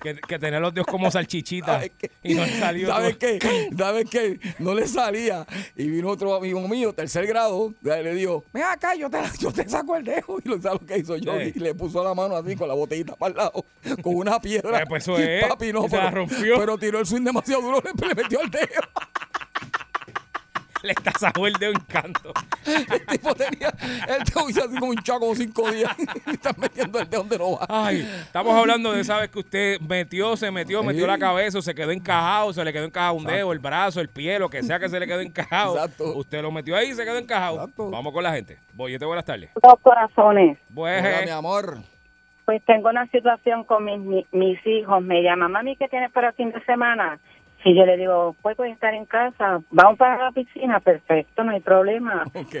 [0.00, 2.10] Que, que tener los dedos como salchichitas ¿Sabes qué?
[2.22, 2.88] y no le salió.
[2.88, 3.38] ¿Sabes qué?
[3.76, 4.40] ¿Sabes qué?
[4.58, 5.46] No le salía.
[5.76, 9.68] Y vino otro amigo mío, tercer grado, le dijo, ven acá, yo te, yo te
[9.68, 10.38] saco el dedo.
[10.44, 11.38] Y lo sabes lo que hizo yo.
[11.38, 11.52] Sí.
[11.54, 13.64] Y le puso la mano así con la botellita para el lado,
[14.02, 14.80] con una piedra.
[14.80, 15.46] Eh, pues eso es.
[15.46, 16.58] Papi, no, se la pero, rompió.
[16.58, 18.66] pero tiró el swing demasiado duro, le, le metió el dedo.
[20.82, 22.32] Le tasajó el dedo en canto.
[22.66, 23.68] El tipo tenía
[24.08, 25.94] el dedo hizo así como un chaco como cinco días.
[26.26, 27.66] y estás metiendo el dedo donde no va.
[27.68, 31.62] Ay, estamos hablando de esa vez que usted metió, se metió, metió la cabeza, o
[31.62, 34.62] se quedó encajado, se le quedó encajado un dedo, el brazo, el pie, lo que
[34.62, 35.74] sea que se le quedó encajado.
[35.76, 36.14] Exacto.
[36.16, 37.68] Usted lo metió ahí y se quedó encajado.
[37.76, 38.58] Vamos con la gente.
[38.74, 39.50] Boyete, buenas tardes.
[39.62, 40.58] Dos corazones.
[40.74, 41.78] Pues, Hola, mi amor.
[42.44, 45.02] Pues tengo una situación con mis, mi- mis hijos.
[45.02, 47.18] Me llaman, mami, ¿qué tienes para el fin de semana?
[47.64, 49.60] Y yo le digo, pues voy a estar en casa.
[49.70, 50.80] Vamos para la piscina.
[50.80, 52.24] Perfecto, no hay problema.
[52.34, 52.54] Ok.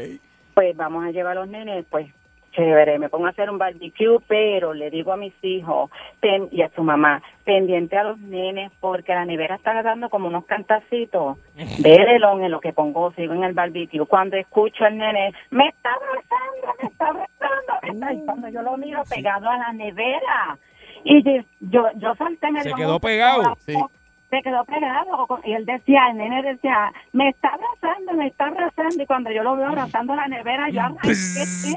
[0.54, 2.08] Pues vamos a llevar a los nenes, pues
[2.52, 2.98] chévere.
[2.98, 5.88] Me pongo a hacer un barbecue, pero le digo a mis hijos
[6.18, 10.26] pen- y a su mamá, pendiente a los nenes, porque la nevera está dando como
[10.26, 11.38] unos cantacitos.
[11.78, 14.04] Vérelo en lo que pongo, sigo en el barbecue.
[14.06, 18.12] Cuando escucho al nene, me está abrazando, me está abrazando, me está...
[18.12, 20.58] Y cuando yo lo miro pegado a la nevera.
[21.04, 23.42] Y yo, yo, yo salté me Se dio quedó pegado.
[23.42, 23.88] corazón.
[24.30, 29.02] Se quedó pegado y él decía, el nene decía, me está abrazando, me está abrazando
[29.02, 31.76] y cuando yo lo veo abrazando la nevera, yo arranqué, ¿qué, Sí.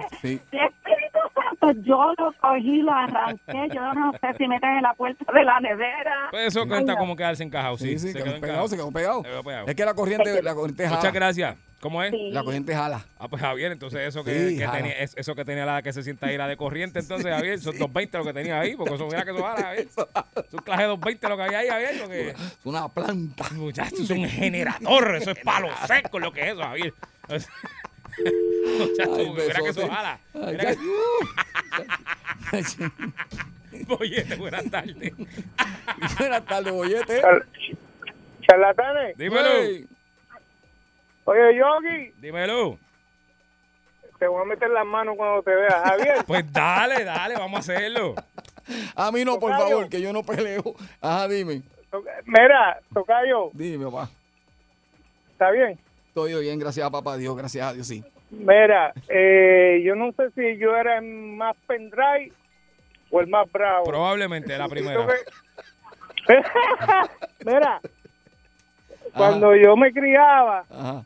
[0.52, 5.34] Espíritu Santo, yo lo cogí, lo arranqué, yo no sé si metes en la puerta
[5.34, 6.28] de la nevera.
[6.30, 7.00] Pues eso Ay, cuenta no.
[7.00, 7.98] como quedarse encajado, sí.
[7.98, 8.68] Sí, sí, se quedó quedó pegado, encajado.
[8.68, 9.24] se quedó pegado.
[9.24, 9.68] Se quedó pegado.
[9.68, 10.88] Es que la corriente, la corriente.
[10.90, 11.73] Muchas gracias.
[11.84, 12.12] ¿Cómo es?
[12.12, 12.30] Sí.
[12.32, 13.06] La corriente jala.
[13.20, 14.78] Ah, pues Javier, entonces eso que, Sí, que jala.
[14.78, 17.60] tenía, es- eso que tenía la que se sienta ahí era de corriente, entonces Javier,
[17.60, 19.88] son 220 lo que tenía ahí, porque eso mira que eso jala, Javier.
[19.90, 23.50] Es un clase de 220 lo que había ahí, Javier, lo que Es una planta.
[23.52, 26.94] muchachos, es un generador, eso es palo seco lo que es eso, Javier.
[28.80, 30.20] Muchachos, mira que eso jala.
[30.36, 35.14] Ay, Mira ay, que- Oye, buenas tardes.
[36.18, 37.22] Buenas tardes, bollete.
[38.48, 39.18] Charlatanes.
[39.18, 39.86] Dímelo, Hey.
[41.26, 42.78] Oye, Yogi, dímelo.
[44.20, 45.74] te voy a meter las manos cuando te veas.
[45.84, 48.16] Javier, Pues dale, dale, vamos a hacerlo.
[48.96, 49.70] A mí no, por Tocayo.
[49.70, 50.64] favor, que yo no peleo.
[51.02, 51.62] Ajá, dime.
[52.26, 54.10] mira, Tocayo, Dime, papá.
[55.32, 55.78] ¿está bien?
[56.10, 58.04] Estoy bien, gracias a papá Dios, gracias a Dios, sí.
[58.30, 62.32] Mira, eh, yo no sé si yo era el más pendrive
[63.12, 63.84] o el más bravo.
[63.86, 65.06] Probablemente la primera.
[67.46, 67.80] Mira,
[69.16, 71.04] cuando yo me criaba, Ajá.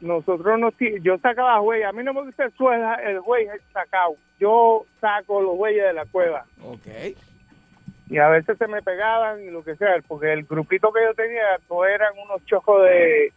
[0.00, 1.90] Nosotros nos, ti- yo sacaba huellas.
[1.90, 4.14] A mí no me gusta el, suela- el güey sacado.
[4.38, 6.44] Yo saco los huellas de la cueva.
[6.62, 6.86] Ok.
[8.08, 11.14] Y a veces se me pegaban y lo que sea, porque el grupito que yo
[11.14, 13.32] tenía no eran unos chojos de...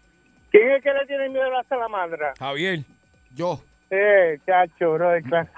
[0.52, 2.34] ¿Quién es que le tiene miedo a la salamandra?
[2.40, 2.80] Javier,
[3.36, 3.60] Yo.
[3.92, 5.52] Eh, chacho, bro, de clase.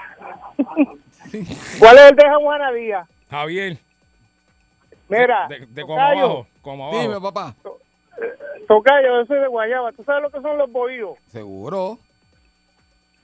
[1.79, 3.07] ¿Cuál es el de Juana Díaz?
[3.29, 3.77] Javier.
[5.07, 7.01] Mira, De, de como abajo, como abajo.
[7.01, 7.53] Dime, papá.
[8.67, 9.91] Tocayo, yo soy de Guayaba.
[9.91, 11.17] ¿Tú sabes lo que son los bohíos?
[11.27, 11.97] Seguro.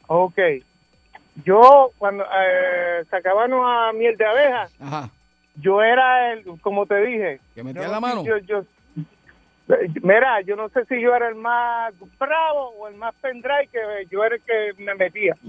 [0.07, 0.37] Ok.
[1.45, 5.09] Yo, cuando eh, sacábamos a miel de abeja, Ajá.
[5.55, 7.39] yo era el, como te dije.
[7.55, 8.23] ¿Que metía yo- la mano?
[8.25, 8.63] Yo, yo-
[10.03, 13.79] mira, yo no sé si yo era el más bravo o el más pendrive, que
[14.09, 15.35] yo era el que me metía.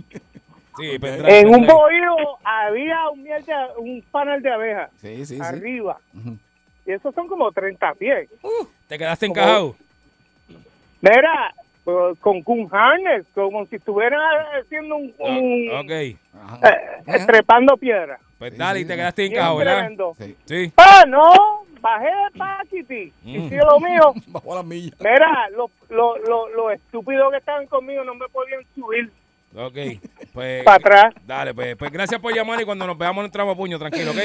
[0.74, 5.36] Sí, pendrive, En un bohío había un, miel de, un panel de abeja Sí, sí,
[5.36, 5.43] sí.
[5.43, 5.99] arriba.
[6.14, 6.38] Ujú.
[6.86, 8.30] Y esos son como 30 pies.
[8.93, 9.74] ¿Te quedaste encajado?
[11.01, 14.20] Mira, pues, con un harness, como si estuvieran
[14.62, 15.14] haciendo un...
[15.18, 16.18] un- Ah, ok.
[16.38, 16.68] Ajá.
[17.07, 18.18] eh, trepando piedra.
[18.38, 19.90] Pues Sí, dale, sí, y te quedaste encajado, ¿verdad?
[20.18, 20.36] Sí.
[20.45, 20.72] Sí.
[20.76, 21.32] Ah, no,
[21.80, 23.12] bajé de paquiti.
[23.24, 23.49] Y Mm.
[23.49, 24.12] sigue lo mío.
[24.26, 25.01] Bajo las millas.
[25.01, 29.11] Mira, los lo, lo, los estúpidos que estaban conmigo no me podían subir
[29.55, 29.76] Ok.
[30.32, 30.64] Pues.
[30.64, 31.14] para atrás.
[31.26, 34.16] Dale, pues, pues gracias por llamar y cuando nos veamos entramos a puño, tranquilo, ¿ok?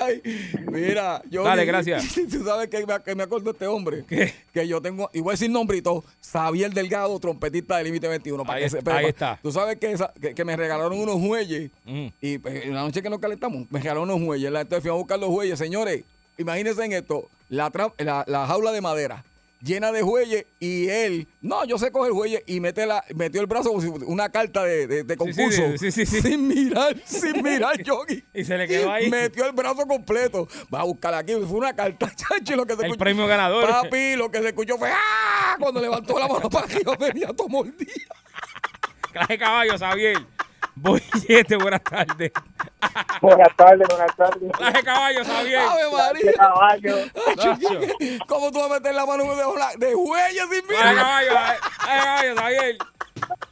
[0.00, 0.22] Ay,
[0.70, 1.44] mira, yo.
[1.44, 2.14] Dale, gracias.
[2.30, 4.04] Tú sabes que me, que me acuerdo de este hombre.
[4.08, 4.32] ¿Qué?
[4.54, 6.02] Que yo tengo, y voy a decir nombrito,
[6.32, 8.42] Xavier Delgado, trompetista de Límite 21.
[8.44, 8.96] para Ahí que sepa.
[8.96, 9.38] ahí está.
[9.42, 11.70] Tú sabes que, esa- que, que me regalaron unos muelles.
[11.84, 12.06] Mm.
[12.22, 14.38] Y pues, en la noche que nos calentamos, me regalaron unos.
[14.40, 15.58] La- Entonces fui a buscar los muelles.
[15.58, 16.04] Señores,
[16.38, 19.24] imagínense en esto: la, tra- la, la jaula de madera
[19.62, 23.46] llena de jueyes y él, no, yo sé coger jueyes y mete la, metió el
[23.46, 25.62] brazo como si una carta de, de- concurso.
[25.78, 26.20] sí, sí, sí.
[26.22, 28.24] Sin mirar, sin mirar, Yogi.
[28.34, 29.10] Y se le quedó ahí.
[29.10, 30.48] Metió el brazo completo.
[30.72, 31.32] Va a buscar aquí.
[31.34, 32.56] Fue una carta, chacho.
[32.56, 33.68] Lo que se El escuchó- premio ganador.
[33.68, 35.56] Papi, lo que se escuchó fue ¡Ah!
[35.58, 37.74] Cuando levantó la mano para arriba, venía todo mordido.
[39.12, 40.16] Clase caballo, Javier.
[40.82, 42.32] Bollete, buenas tardes.
[43.20, 44.52] Buenas tardes, buenas tardes.
[44.52, 45.58] Clase caballo, Javier.
[45.60, 46.32] ¡Ave María!
[46.36, 46.96] Caballo.
[47.36, 48.24] Nacho.
[48.26, 50.96] ¿Cómo tú vas a meter la mano de, la- de huella sin Clase mirar?
[50.96, 52.76] caballo, clase caballo, Javier.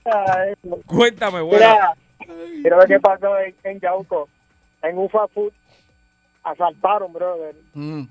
[0.04, 0.54] Ay,
[0.86, 1.58] Cuéntame, bueno.
[1.66, 1.94] Mira,
[2.62, 4.28] quiero ver qué pasó en, en Yauco.
[4.82, 5.52] En un fast food
[6.44, 7.54] asaltaron, brother.
[7.74, 8.02] Mm.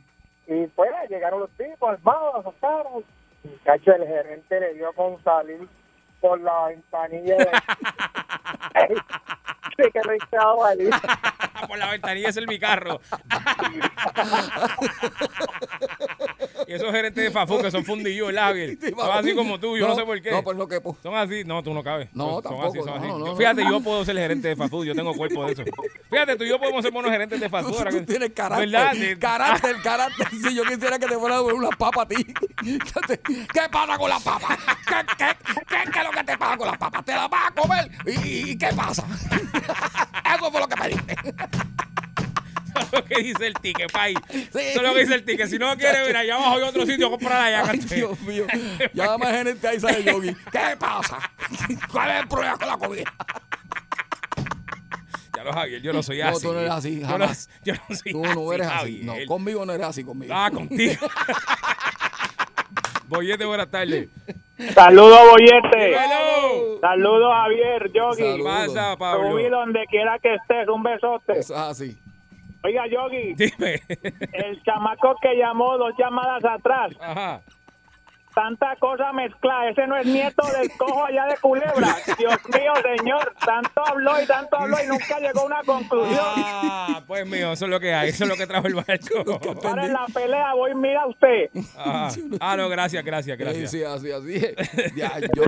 [0.47, 3.03] Y pues llegaron los tipos armados, asaltaron.
[3.63, 5.67] Cacho, el gerente le dio con salir
[6.21, 7.49] por la ventanilla de...
[9.77, 10.89] Se quedó ahí.
[11.67, 12.99] Por la ventanilla es el mi carro.
[16.67, 18.53] Y esos gerentes de Fafú que son fundillos, ¿verdad?
[18.97, 20.31] Son así como tú, yo no, sé por qué.
[20.31, 20.97] No, pues no quepo.
[21.03, 22.09] Son así, no, tú no cabes.
[22.13, 23.07] No, Son- tampoco, Son así, son no, así.
[23.07, 23.35] no, Yo- no.
[23.35, 25.63] Fíjate, yo puedo ser el gerente de fast food, yo tengo cuerpo de eso.
[26.09, 27.77] Fíjate, tú y yo podemos ser buenos gerentes de fast food.
[27.77, 28.69] ahora Tú que- tienes carácter.
[28.69, 28.93] ¿Verdad?
[29.19, 30.27] Carácter, carácter.
[30.29, 32.15] Si yo quisiera que te fuera a devolver una papa a ti.
[32.63, 34.57] ¿Qué pasa con la papa?
[34.87, 35.25] ¿Qué, qué,
[35.69, 37.03] qué, qué lo que te pasa con la papa?
[37.03, 37.91] ¿Te la vas a comer?
[38.05, 39.03] ¿Y, y qué pasa?
[40.35, 41.13] Eso fue lo que pediste.
[41.13, 44.13] Eso es lo que dice el ticket, pay.
[44.29, 45.47] Eso es lo que dice el ticket.
[45.49, 47.63] Si no quiere, mira, allá abajo hay otro sitio, comprar allá.
[47.71, 47.79] Ay.
[47.79, 48.45] Dios mío.
[48.93, 50.35] Llama a gerente ahí, sale Yogi.
[50.51, 51.17] ¿Qué pasa?
[51.91, 53.13] ¿Cuál es el problema con la comida?
[55.35, 56.41] Ya lo Javier, yo no soy No, así.
[56.41, 57.27] tú no eres así, Yo no,
[57.63, 58.77] yo no soy Tú no eres así.
[58.77, 59.05] Javier.
[59.05, 60.33] No, conmigo no eres así, conmigo.
[60.35, 61.07] Ah, contigo.
[63.07, 64.09] Boyete, buenas tardes.
[64.73, 65.95] Saludos, Boyete.
[66.81, 68.37] Saludos, Javier, Yogi.
[68.37, 69.31] ¿Qué pasa, Pablo?
[69.31, 70.67] Subí donde quiera que estés.
[70.67, 71.39] Un besote.
[71.39, 71.97] Eso es así.
[72.63, 73.81] Oiga, Yogi, Dime.
[74.33, 76.91] el chamaco que llamó dos llamadas atrás.
[76.99, 77.41] Ajá.
[78.37, 79.71] Tanta cosa mezclada.
[79.71, 81.95] Ese no es nieto del cojo allá de Culebra.
[82.19, 83.33] Dios mío, señor.
[83.43, 86.19] Tanto habló y tanto habló y nunca llegó a una conclusión.
[86.23, 89.39] Ah, pues mío, eso es lo que hay, eso es lo que trajo el barco.
[89.67, 91.49] Ahora en la pelea voy, mira usted.
[91.75, 93.71] Ah, ah, no, gracias, gracias, gracias.
[93.71, 94.35] Sí, sí, así, así.
[94.35, 94.93] es.
[94.95, 95.45] Ya, yo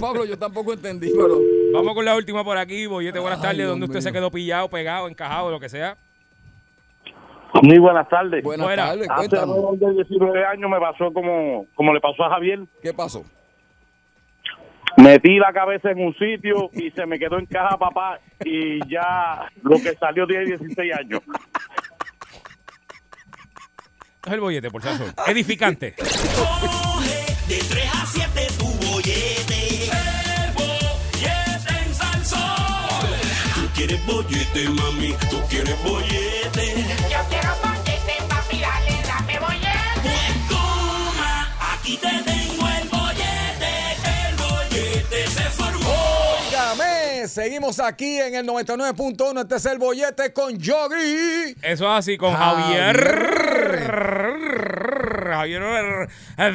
[0.00, 1.40] Pablo, yo tampoco entendí, pero.
[1.72, 5.08] Vamos con la última por aquí, Boyete, buenas tardes, donde usted se quedó pillado, pegado,
[5.08, 5.98] encajado, lo que sea.
[7.62, 8.42] Muy buenas tardes.
[8.44, 8.86] Buenas Fuera.
[8.88, 9.56] tardes, Hace cuéntanos.
[9.56, 12.60] alrededor de 19 años me pasó como, como le pasó a Javier.
[12.82, 13.24] ¿Qué pasó?
[14.96, 19.48] Metí la cabeza en un sitio y se me quedó en caja papá y ya
[19.62, 21.20] lo que salió tiene 16 años.
[24.26, 25.04] Es el bollete, por si acaso.
[25.30, 25.94] Edificante.
[25.94, 29.77] Coge de 3 a 7 tu bollete.
[33.78, 35.12] Quieres bollete, mami.
[35.30, 36.64] Tú quieres bollete.
[37.12, 40.00] Yo quiero bollete, papi, dale, dame bollete.
[40.02, 42.37] Pues toma, aquí te tengo
[47.28, 49.42] Seguimos aquí en el 99.1.
[49.42, 51.54] Este es el bollete con Yogi.
[51.62, 52.96] Eso es así, con Javier.
[55.28, 55.62] Javier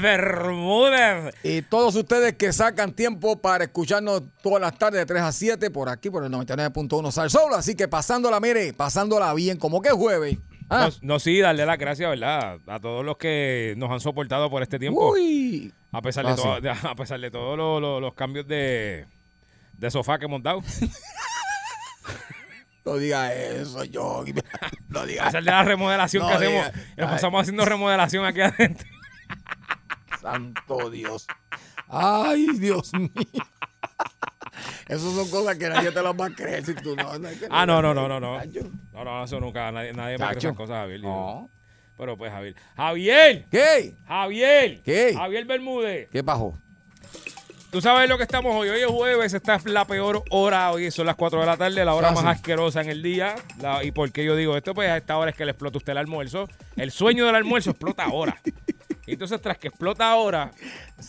[0.01, 1.33] Bermúdez.
[1.43, 5.69] Y todos ustedes que sacan tiempo para escucharnos todas las tardes de 3 a 7
[5.71, 7.55] por aquí, por el 99.1 Sal Solo.
[7.55, 10.37] Así que pasándola, mire, pasándola bien, como que es jueves.
[10.69, 12.57] Ah, No, no, sí, darle las gracias, ¿verdad?
[12.67, 15.11] A todos los que nos han soportado por este tiempo.
[15.11, 15.71] Uy.
[15.91, 16.53] A pesar de, Ah, todo-
[16.91, 19.05] a pesar de todos los cambios de,
[19.73, 20.61] de sofá que hemos dado.
[22.85, 24.33] No diga eso, Yogi.
[24.89, 26.71] No diga pesar de la remodelación No que hacemos.
[26.97, 28.87] Nos pasamos haciendo remodelación aquí adentro.
[30.21, 31.25] Santo Dios.
[31.87, 33.09] Ay, Dios mío.
[34.87, 37.09] Esas son cosas que nadie te las va a creer si tú no.
[37.49, 38.41] Ah, no, no, no, no, no.
[38.93, 39.71] No, no, eso nunca.
[39.71, 41.01] Nadie, nadie me cree esas cosas, Javier.
[41.01, 41.49] No.
[41.97, 42.55] Pero pues, Javier.
[42.75, 43.45] ¡Javier!
[43.49, 43.95] ¿Qué?
[44.07, 44.81] ¡Javier!
[44.83, 45.13] ¿Qué?
[45.15, 46.09] Javier Bermúdez.
[46.09, 46.57] ¿Qué pasó?
[47.73, 48.69] Tú sabes lo que estamos hoy.
[48.69, 50.71] Hoy es jueves, esta es la peor hora.
[50.71, 53.33] Hoy son las 4 de la tarde, la hora más asquerosa en el día.
[53.59, 54.75] La- ¿Y por qué yo digo esto?
[54.75, 56.47] Pues a esta hora es que le explota usted el almuerzo.
[56.75, 58.39] El sueño del almuerzo explota ahora.
[59.07, 60.51] Y entonces, tras que explota ahora,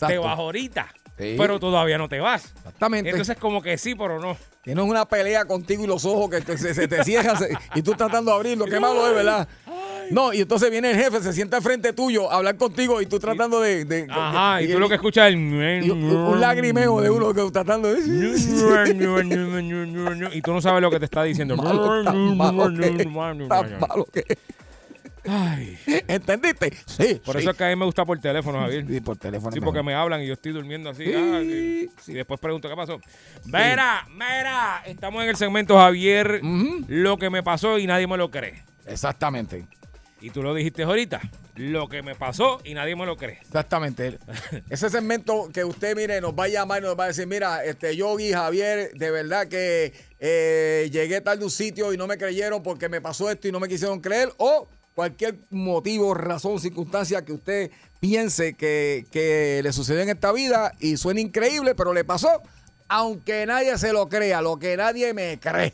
[0.07, 0.87] te vas ahorita.
[1.19, 1.35] Sí.
[1.37, 2.51] Pero todavía no te vas.
[2.57, 3.11] Exactamente.
[3.11, 4.35] Entonces, como que sí, pero no.
[4.63, 7.83] Tienes una pelea contigo y los ojos que te- se, se te cierran se- y
[7.83, 8.65] tú tratando de abrirlo.
[8.65, 9.47] Qué malo es, ¿verdad?
[10.11, 13.19] No, y entonces viene el jefe, se sienta frente tuyo a hablar contigo y tú
[13.19, 13.85] tratando de.
[13.85, 15.33] de- Ajá, y y- tú lo que escuchas es.
[15.33, 18.01] y un, lagrimeo de uno que tratando de.
[20.33, 21.55] y tú no sabes lo que te está diciendo.
[21.65, 24.37] Malo, tan malo que- tan malo que-
[25.27, 25.75] Ay.
[26.07, 26.71] ¿Entendiste?
[26.85, 27.19] Sí.
[27.25, 27.41] Por sí.
[27.41, 28.85] eso es que a mí me gusta por teléfono, Javier.
[28.87, 29.51] Sí, por teléfono.
[29.51, 29.85] Sí, porque mejor.
[29.85, 31.03] me hablan y yo estoy durmiendo así.
[31.15, 32.99] ah, y, y después pregunto qué pasó.
[33.45, 36.41] Mira, mira, estamos en el segmento Javier,
[36.87, 38.61] lo que me pasó y nadie me lo cree.
[38.85, 39.65] Exactamente.
[40.21, 41.21] Y tú lo dijiste ahorita,
[41.55, 43.39] lo que me pasó y nadie me lo cree.
[43.41, 44.17] Exactamente.
[44.69, 47.63] Ese segmento que usted, mire, nos va a llamar y nos va a decir, mira,
[47.65, 52.17] este Yogi, Javier, de verdad que eh, llegué tarde a un sitio y no me
[52.17, 54.31] creyeron porque me pasó esto y no me quisieron creer.
[54.37, 60.73] O cualquier motivo, razón, circunstancia que usted piense que, que le sucedió en esta vida
[60.79, 62.41] y suena increíble, pero le pasó,
[62.87, 65.73] aunque nadie se lo crea, lo que nadie me cree.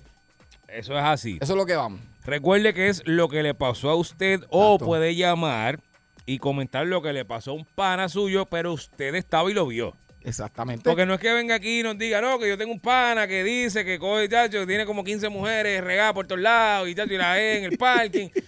[0.68, 1.38] Eso es así.
[1.42, 2.02] Eso es lo que vamos.
[2.26, 4.86] Recuerde que es lo que le pasó a usted o Exacto.
[4.86, 5.80] puede llamar
[6.26, 9.66] y comentar lo que le pasó a un pana suyo, pero usted estaba y lo
[9.68, 9.94] vio.
[10.24, 10.84] Exactamente.
[10.84, 13.28] Porque no es que venga aquí y nos diga, no, que yo tengo un pana
[13.28, 17.14] que dice que coge, chacho, tiene como 15 mujeres regadas por todos lados y chacho,
[17.14, 18.30] y la ve en el parking.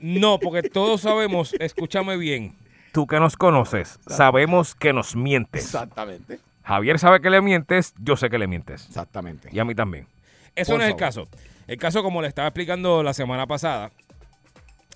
[0.00, 2.58] No, porque todos sabemos, escúchame bien,
[2.92, 5.64] tú que nos conoces, sabemos que nos mientes.
[5.64, 6.40] Exactamente.
[6.62, 8.86] Javier sabe que le mientes, yo sé que le mientes.
[8.86, 9.48] Exactamente.
[9.50, 10.06] Y a mí también.
[10.54, 11.26] Eso Por no es el caso.
[11.66, 13.90] El caso, como le estaba explicando la semana pasada,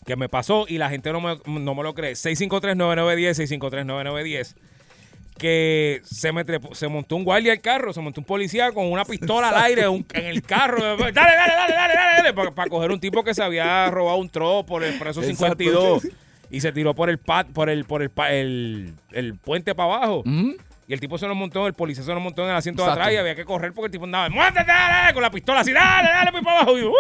[0.05, 2.13] que me pasó y la gente no me, no me lo cree.
[2.13, 4.55] 653-9910, 653-9910.
[5.37, 8.91] Que se, me trepó- se montó un guardia al carro, se montó un policía con
[8.91, 10.81] una pistola al aire un- en el carro.
[10.97, 12.53] Dale, dale, dale, dale, dale, dale.
[12.53, 15.59] Para, coger un tipo que se había robado un tro por el preso Exacto.
[15.63, 16.09] 52
[16.51, 20.25] y se tiró por el pat, por el, por el, el, el puente para abajo.
[20.89, 22.91] Y el tipo se nos montó, el policía se nos montó en el asiento de
[22.91, 25.61] atrás y había que correr porque el tipo andaba, muévete, dale, dale", con la pistola
[25.61, 26.79] así, dale, dale, voy para abajo.
[26.79, 26.93] Y yo.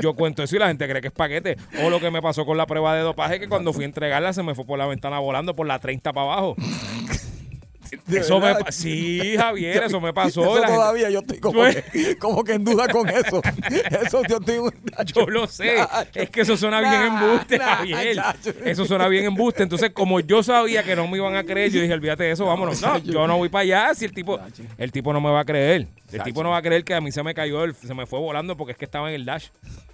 [0.00, 1.56] Yo cuento eso y la gente cree que es paquete.
[1.82, 4.32] O lo que me pasó con la prueba de dopaje, que cuando fui a entregarla
[4.32, 6.56] se me fue por la ventana volando por la 30 para abajo.
[8.06, 10.42] ¿De Eso me sí, Javier, eso me pasó.
[10.42, 13.40] Eso gente- todavía yo estoy como, Pues- que, como que en duda con eso.
[14.04, 14.58] Eso yo estoy
[15.14, 15.76] Yo lo sé.
[16.14, 18.16] Es que eso suena bien embuste, nah, Javier.
[18.16, 18.50] chacho.
[18.64, 19.62] Eso suena bien embuste.
[19.62, 22.46] Entonces, como yo sabía que no me iban a creer, yo dije, olvídate de eso,
[22.46, 22.80] vámonos.
[22.82, 23.94] No, yo no voy para allá.
[23.94, 24.38] Si el tipo,
[24.78, 25.86] el tipo no me va a creer.
[26.12, 28.06] El tipo no va a creer que a mí se me cayó, el- se me
[28.06, 29.48] fue volando porque es que estaba en el dash.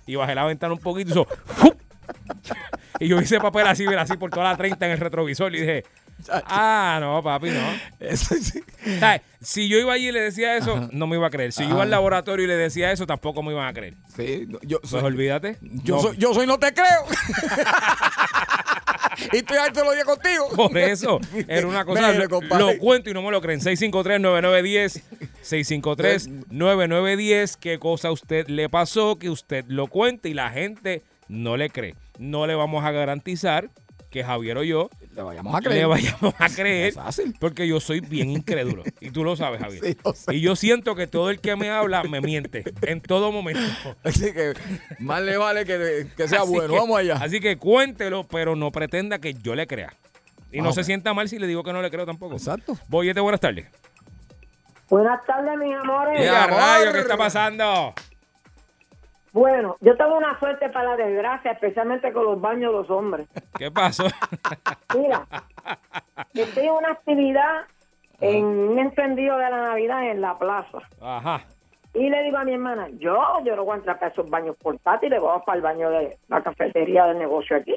[0.06, 1.74] Y bajé la ventana un poquito y hizo, ¡fup!
[3.00, 5.60] Y yo hice papel así, mira, así por toda la 30 en el retrovisor y
[5.60, 5.84] dije,
[6.30, 7.60] ah, no, papi, no.
[8.00, 8.62] Eso sí.
[9.40, 11.52] Si yo iba allí y le decía eso, no me iba a creer.
[11.52, 13.94] Si yo iba al laboratorio y le decía eso, tampoco me iban a creer.
[14.16, 15.58] Sí, no, yo Pues soy, olvídate.
[15.60, 16.86] yo, No, soy, yo soy no te creo.
[19.32, 20.48] y estoy harto de lo dije contigo.
[20.56, 22.12] Por eso, era una cosa.
[22.12, 23.60] Mire, lo, lo cuento y no me lo creen.
[23.60, 25.02] 653-9910.
[25.44, 27.56] 653-9910.
[27.60, 29.18] ¿Qué cosa a usted le pasó?
[29.18, 31.94] Que usted lo cuente y la gente no le cree.
[32.18, 33.70] No le vamos a garantizar
[34.10, 35.78] que Javier o yo Le vayamos a creer.
[35.82, 36.88] le vayamos a creer.
[36.88, 37.34] Es fácil.
[37.38, 38.82] Porque yo soy bien incrédulo.
[39.00, 39.82] Y tú lo sabes, Javier.
[39.84, 40.34] Sí, lo sé.
[40.34, 42.64] Y yo siento que todo el que me habla me miente.
[42.82, 43.60] En todo momento.
[44.04, 44.54] Así que
[44.98, 46.72] más le vale que, que sea Así bueno.
[46.74, 47.14] que- Vamos allá.
[47.20, 49.94] Así que cuéntelo, pero no pretenda que yo le crea.
[50.50, 52.34] Y no se sienta mal si le digo que no le creo tampoco.
[52.36, 52.76] Exacto.
[52.88, 53.66] Boyete, buenas tardes.
[54.88, 56.20] Buenas tardes, mis amores.
[56.20, 56.50] ¿Qué amor.
[56.58, 56.92] rayo?
[56.92, 57.94] ¿Qué está pasando?
[59.34, 63.26] Bueno, yo tengo una suerte para la desgracia, especialmente con los baños de los hombres.
[63.58, 64.04] ¿Qué pasó?
[64.96, 65.26] Mira,
[66.32, 67.62] estoy en una actividad
[68.20, 70.78] en un encendido de la Navidad en la plaza.
[71.00, 71.42] Ajá.
[71.94, 74.56] Y le digo a mi hermana, yo, yo no voy a entrar para esos baños
[74.56, 77.74] portátiles, vamos para el baño de la cafetería del negocio aquí.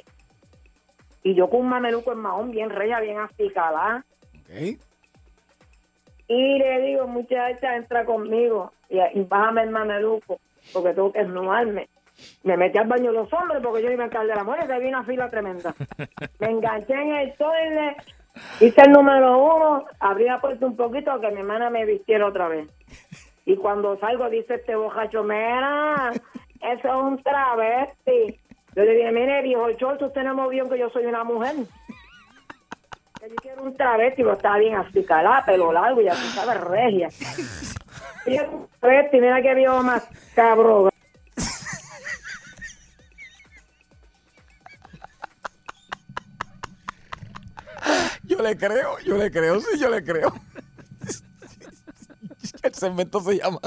[1.24, 4.06] Y yo con un mameluco en mahón, bien reya, bien acicalada.
[4.42, 4.78] Ok.
[6.28, 10.40] Y le digo, muchacha, entra conmigo y, y bájame el mameluco,
[10.74, 11.90] porque tengo que esnuarme.
[12.44, 14.74] Me metí al baño de los hombres porque yo iba a caer de la muerte,
[14.74, 15.74] había una fila tremenda.
[16.40, 17.98] Me enganché en el toilet,
[18.60, 22.48] hice el número uno, abrí la puerta un poquito que mi hermana me vistiera otra
[22.48, 22.68] vez.
[23.46, 26.12] Y cuando salgo dice este bojacho, mira,
[26.62, 28.40] eso es un travesti.
[28.76, 31.56] Yo le dije, mire, viejo chorto, usted no me vio que yo soy una mujer.
[33.20, 37.10] Yo quiero un travesti, pero estaba bien así, calá, pelo largo, ya tú sabes, regia.
[38.28, 40.90] mira que viejo más cabrón.
[48.24, 50.34] Yo le creo, yo le creo, sí, yo le creo.
[52.62, 53.62] El segmento se llama.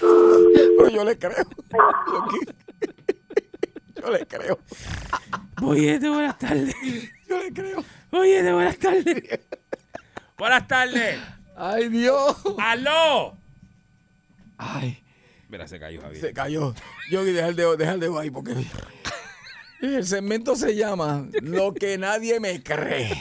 [0.00, 1.44] Pero yo le creo.
[2.10, 2.26] Yo,
[4.02, 4.58] yo le creo.
[5.60, 6.74] Boyete, buenas tardes.
[7.28, 7.84] Yo le creo.
[8.10, 9.40] Boyete, buenas tardes.
[10.38, 11.20] Buenas tardes.
[11.56, 12.36] Ay, Dios.
[12.58, 13.37] ¡Aló!
[14.58, 15.02] Ay,
[15.48, 16.20] Mira, se cayó Javier.
[16.20, 16.74] se cayó.
[17.10, 18.54] Yo deja el dedo, deja el dedo ahí porque.
[19.80, 23.16] El segmento se llama Lo que nadie me cree.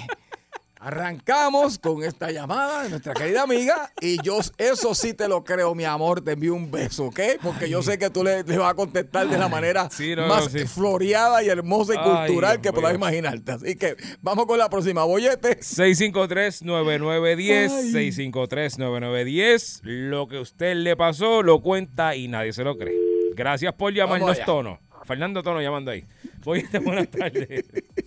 [0.80, 5.74] Arrancamos con esta llamada de nuestra querida amiga y yo eso sí te lo creo,
[5.74, 7.20] mi amor, te envío un beso, ¿ok?
[7.42, 10.28] Porque yo sé que tú le, le vas a contestar de la manera Sí, no,
[10.28, 10.68] más no, sí.
[10.68, 13.52] floreada y hermosa y Ay, cultural Dios que puedas imaginarte.
[13.54, 15.60] Así que vamos con la próxima, bollete.
[15.60, 18.12] 653-9910, Ay.
[18.12, 19.80] 653-9910.
[19.84, 22.96] Lo que a usted le pasó lo cuenta y nadie se lo cree.
[23.36, 24.40] Gracias por llamarnos.
[24.46, 24.80] Tono.
[25.06, 26.06] Fernando Tono llamando ahí.
[26.44, 27.66] Boyete, buenas tardes.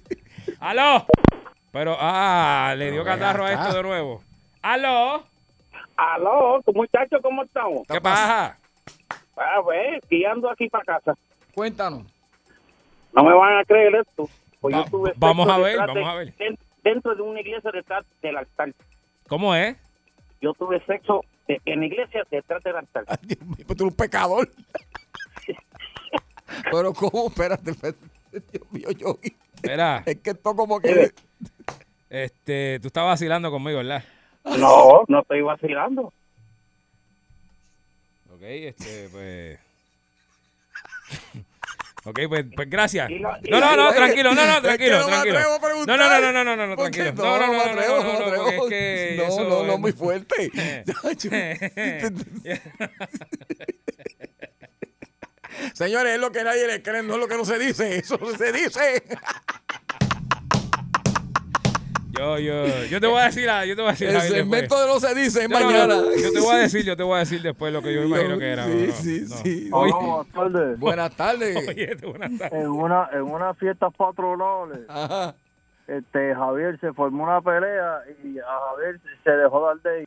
[0.61, 1.07] ¡Aló!
[1.73, 4.23] Pero, ah, le dio catarro a esto de nuevo.
[4.63, 5.23] ¡Aló!
[5.97, 7.83] Aló, muchachos, ¿cómo estamos?
[7.89, 8.59] ¿Qué pasa?
[9.37, 11.15] A ver, guiando aquí para casa.
[11.55, 12.03] Cuéntanos.
[13.13, 14.29] No me van a creer esto.
[14.61, 16.37] Pues Va- yo tuve vamos sexo a ver, vamos de- a ver.
[16.37, 18.73] den- Dentro de una iglesia detrás del altar.
[19.29, 19.77] ¿Cómo es?
[20.41, 23.05] Yo tuve sexo de- en la iglesia detrás del altar.
[23.07, 24.49] Ay, Dios mío, pues tú eres un pecador.
[26.71, 27.99] Pero cómo, espérate, espérate.
[28.33, 29.19] Dios mío, yo
[29.55, 31.11] Espera, es que esto como que
[32.11, 34.05] este, tú estás vacilando conmigo, ¿verdad?
[34.59, 36.13] No, no estoy vacilando.
[38.35, 39.59] Ok, este, pues.
[42.05, 43.11] Ok, pues, pues gracias.
[43.11, 45.39] No, no, no, tranquilo, no, no, Es que tranquilo, no me tranquilo.
[45.39, 45.99] atrevo a No, preguntar.
[45.99, 47.13] no, no, no, no, no, tranquilo.
[47.13, 49.63] No, no, no, me no, no, no, no, me no, es que No, eso no,
[49.65, 50.51] no, muy fuerte.
[55.75, 57.99] Señores, es lo que nadie le cree, no es lo que no se dice.
[57.99, 59.03] Eso se dice.
[62.21, 64.09] Yo, yo, yo te voy a decir, ah, yo te voy a decir.
[64.09, 65.87] El segmento de no se dice es Yo, no, mañana.
[65.97, 68.03] no, yo te voy a decir, yo te voy a decir después lo que yo
[68.05, 68.67] imagino que era.
[68.67, 69.37] Sí, no, no, sí, no.
[69.37, 69.71] sí.
[69.73, 70.79] Oye, buenas tardes.
[70.79, 71.69] Buenas tardes.
[71.69, 72.61] Oye, buenas tardes.
[72.61, 75.35] En una, en una fiesta patronales, Ajá.
[75.87, 80.07] este, Javier se formó una pelea y a Javier se dejó dar de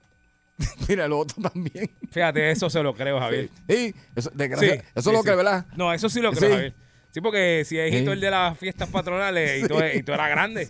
[0.87, 1.89] Mira, el otro también.
[2.11, 3.49] Fíjate, eso se lo creo, Javier.
[3.67, 5.29] Sí, eso, desgracia- Sí, eso sí, lo sí.
[5.29, 5.65] que, ¿verdad?
[5.75, 6.53] No, eso sí lo creo, Sí.
[6.55, 6.73] Javier.
[7.13, 7.97] Sí, porque si es Sí.
[7.99, 10.67] hito el de las fiestas patronales y, tú, y tú eras grande.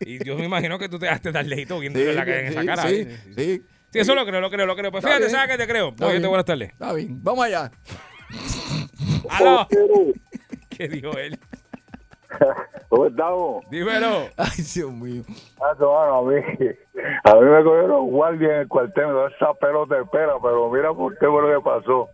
[0.00, 1.08] Y yo me imagino que tú te
[1.48, 2.82] lejito viendo Sí, la, en esa sí, cara.
[2.88, 3.18] sí, ¿eh?
[3.36, 3.62] sí.
[3.92, 4.90] Sí, eso lo creo, lo creo, lo creo.
[4.92, 5.30] Pues Está fíjate, bien.
[5.36, 5.88] ¿sabes qué te creo?
[5.90, 6.28] Está Oye, bien.
[6.28, 6.70] buenas tardes.
[6.70, 7.70] Está bien, vamos allá.
[9.28, 9.66] ¡Aló!
[10.70, 11.38] ¿Qué dijo él?
[12.88, 13.64] ¿Cómo estamos?
[13.70, 14.28] Dímelo.
[14.36, 15.22] Ay, Dios mío.
[15.60, 16.36] Ah, no, a mí,
[17.24, 20.70] a mí me cogieron guardia en el cuartel, me dio esa pelota de pera, pero
[20.70, 22.08] mira por qué fue lo que pasó.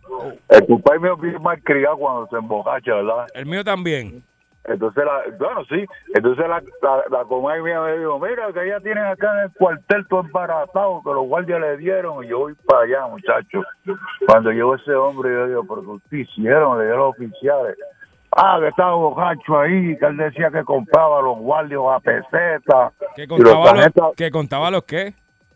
[0.49, 3.27] El compadre mío bien mal criado cuando se embocacha, ¿verdad?
[3.33, 4.23] El mío también.
[4.65, 8.79] Entonces, la, bueno, sí, entonces la, la, la comadre mía me dijo, mira, que ella
[8.81, 12.53] tienen acá en el cuartel todo embarazado, que los guardias le dieron, y yo voy
[12.67, 13.63] para allá, muchacho.
[14.27, 16.77] Cuando llegó ese hombre, yo digo, ¿pero qué hicieron?
[16.77, 17.77] Le dieron los oficiales.
[18.41, 22.91] Ah, que estaba bocacho ahí, que él decía que compraba los guardias a peseta.
[23.15, 25.13] Que contaba, los, que contaba los qué.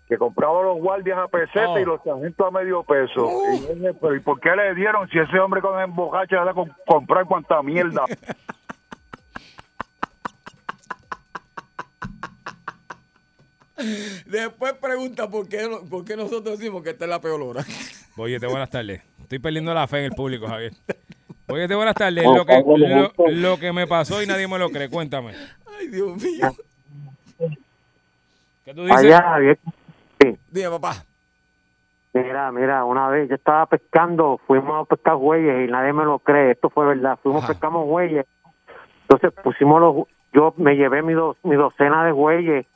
[0.07, 1.79] que compraba los guardias a peseta Oh.
[1.79, 3.29] y los sargentos a medio peso.
[3.53, 6.45] Y yo dije, pero ¿y por qué le dieron si ese hombre con embocacha le
[6.45, 8.03] da con comprar cuanta mierda?
[14.25, 17.65] Después pregunta por qué, por qué nosotros decimos que esta es la peor hora.
[18.17, 19.01] Oye, buenas tardes.
[19.21, 20.73] Estoy perdiendo la fe en el público, Javier.
[21.53, 22.23] Oye, buenas tardes.
[22.25, 24.89] Oh, Lo que, oh, lo, lo que me pasó y nadie me lo cree.
[24.89, 25.33] Cuéntame.
[25.79, 26.47] Ay, Dios mío.
[28.65, 28.97] ¿Qué tú dices?
[28.97, 29.59] Allá, Javier.
[30.49, 30.93] Dime, papá.
[32.13, 36.19] Mira, mira, una vez yo estaba pescando, fuimos a pescar güeyes y nadie me lo
[36.19, 38.27] cree, esto fue verdad, fuimos, pescamos güeyes,
[39.01, 39.95] entonces pusimos los,
[40.31, 42.67] yo me llevé mi, do- mi docena de güeyes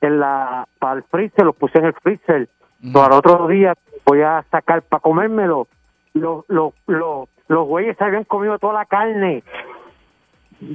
[0.00, 2.48] en la, para el freezer, los puse en el freezer,
[2.80, 3.74] Pero al otro día
[4.06, 5.68] voy a sacar para comérmelo,
[6.14, 9.42] los, los, los, los güeyes se habían comido toda la carne,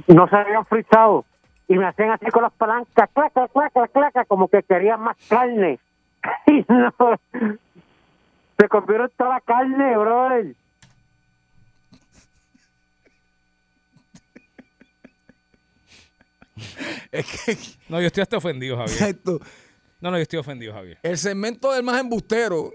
[0.08, 1.24] no se habían frizado,
[1.68, 5.78] y me hacían así con las palancas, claca, claca, claca, como que querían más carne.
[6.46, 6.94] Y no,
[8.58, 10.54] se comieron toda la carne, brother.
[17.88, 18.94] No, yo estoy hasta ofendido, Javier.
[18.94, 19.40] Exacto.
[20.00, 20.98] No, no, yo estoy ofendido, Javier.
[21.02, 22.72] El segmento del más embustero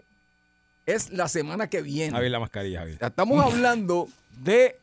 [0.85, 2.11] es la semana que viene.
[2.11, 2.97] Javier, la mascarilla, Javier.
[3.01, 4.07] Estamos hablando
[4.41, 4.79] de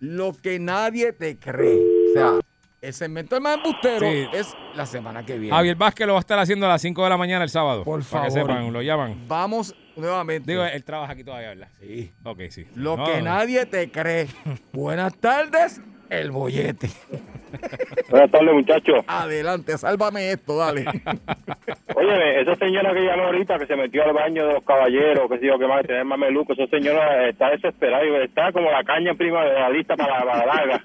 [0.00, 1.78] lo que nadie te cree.
[2.10, 2.32] O sea,
[2.80, 4.26] el segmento del más embustero Sí.
[4.32, 5.54] es la semana que viene.
[5.54, 7.84] Javier Vázquez lo va a estar haciendo a las 5 de la mañana el sábado.
[7.84, 8.48] Por Para que favor.
[8.50, 9.24] sepan, lo llaman.
[9.28, 10.50] Vamos nuevamente.
[10.50, 11.68] Digo, él trabaja aquí todavía, ¿verdad?
[11.78, 12.12] Sí.
[12.24, 12.66] Ok, sí.
[12.74, 13.24] Lo No, que no.
[13.24, 14.28] nadie te cree.
[14.72, 16.90] Buenas tardes, el bollete.
[18.10, 19.04] Buenas tardes, muchachos.
[19.06, 20.84] Adelante, sálvame esto, dale.
[21.94, 25.46] Oye, esa señora que llamó ahorita, que se metió al baño de los caballeros, que
[25.46, 29.44] yo, que más, tener mameluco, esa señora está desesperada y está como la caña prima
[29.44, 30.84] de la lista para, para la larga.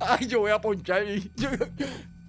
[0.00, 1.04] Ay, yo voy a ponchar.
[1.36, 1.48] Yo,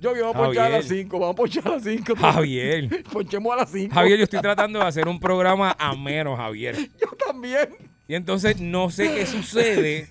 [0.01, 1.03] yo voy a ponchar a las Javier.
[1.05, 1.19] 5.
[1.19, 2.15] Vamos a ponchar a las 5.
[2.15, 3.03] Javier.
[3.13, 3.93] Ponchemos a las 5.
[3.93, 6.75] Javier, yo estoy tratando de hacer un programa ameno, Javier.
[6.99, 7.69] Yo también.
[8.07, 10.09] Y entonces no sé qué sucede,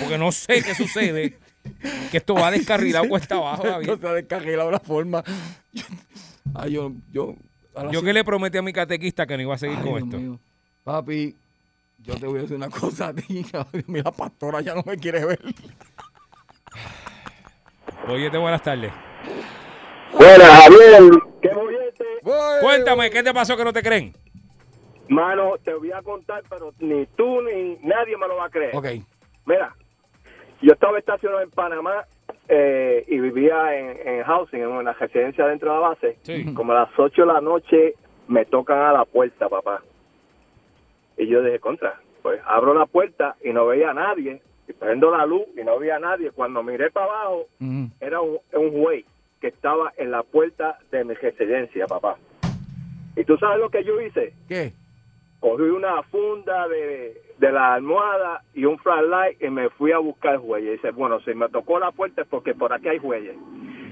[0.00, 1.36] porque no sé qué sucede,
[2.10, 3.98] que esto va descarrilado cuesta abajo, Javier.
[4.00, 5.22] se ha descarrilado la forma.
[5.72, 5.84] Yo,
[6.54, 7.34] ay, yo, yo,
[7.74, 9.92] Yo cinco- que le prometí a mi catequista que no iba a seguir Ay, con
[9.94, 10.18] Dios esto.
[10.18, 10.40] mío.
[10.84, 11.36] Papi,
[11.98, 13.44] yo te voy a decir una cosa a ti.
[13.88, 15.40] Mira, la pastora ya no me quiere ver.
[18.08, 18.92] Oye, buenas tardes.
[20.12, 21.10] Bueno, Javier,
[21.42, 22.04] ¿Qué bollete?
[22.60, 24.12] Cuéntame, ¿qué te pasó que no te creen?
[25.08, 28.74] Mano, te voy a contar, pero ni tú ni nadie me lo va a creer.
[28.74, 28.86] Ok.
[29.44, 29.74] Mira,
[30.62, 32.06] yo estaba estacionado en Panamá
[32.48, 36.18] eh, y vivía en, en housing, en una residencia dentro de la base.
[36.54, 37.94] Como a las 8 de la noche
[38.28, 39.82] me tocan a la puerta, papá.
[41.18, 44.40] Y yo dije, contra, pues abro la puerta y no veía a nadie.
[44.66, 46.30] Y prendo la luz y no veía a nadie.
[46.30, 47.46] Cuando miré para abajo,
[48.00, 49.04] era un, un güey
[49.40, 52.16] que estaba en la puerta de mi residencia, papá.
[53.16, 54.34] ¿Y tú sabes lo que yo hice?
[54.48, 54.72] ¿Qué?
[55.40, 60.38] Cogí una funda de, de la almohada y un flashlight y me fui a buscar
[60.38, 60.68] huellas.
[60.68, 63.36] Y dice, bueno, si me tocó la puerta es porque por aquí hay huellas.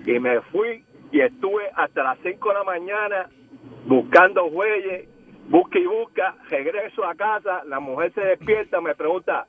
[0.07, 3.31] Y me fui y estuve hasta las 5 de la mañana
[3.87, 5.07] buscando huellas,
[5.49, 9.47] busca y busca, regreso a casa, la mujer se despierta, me pregunta,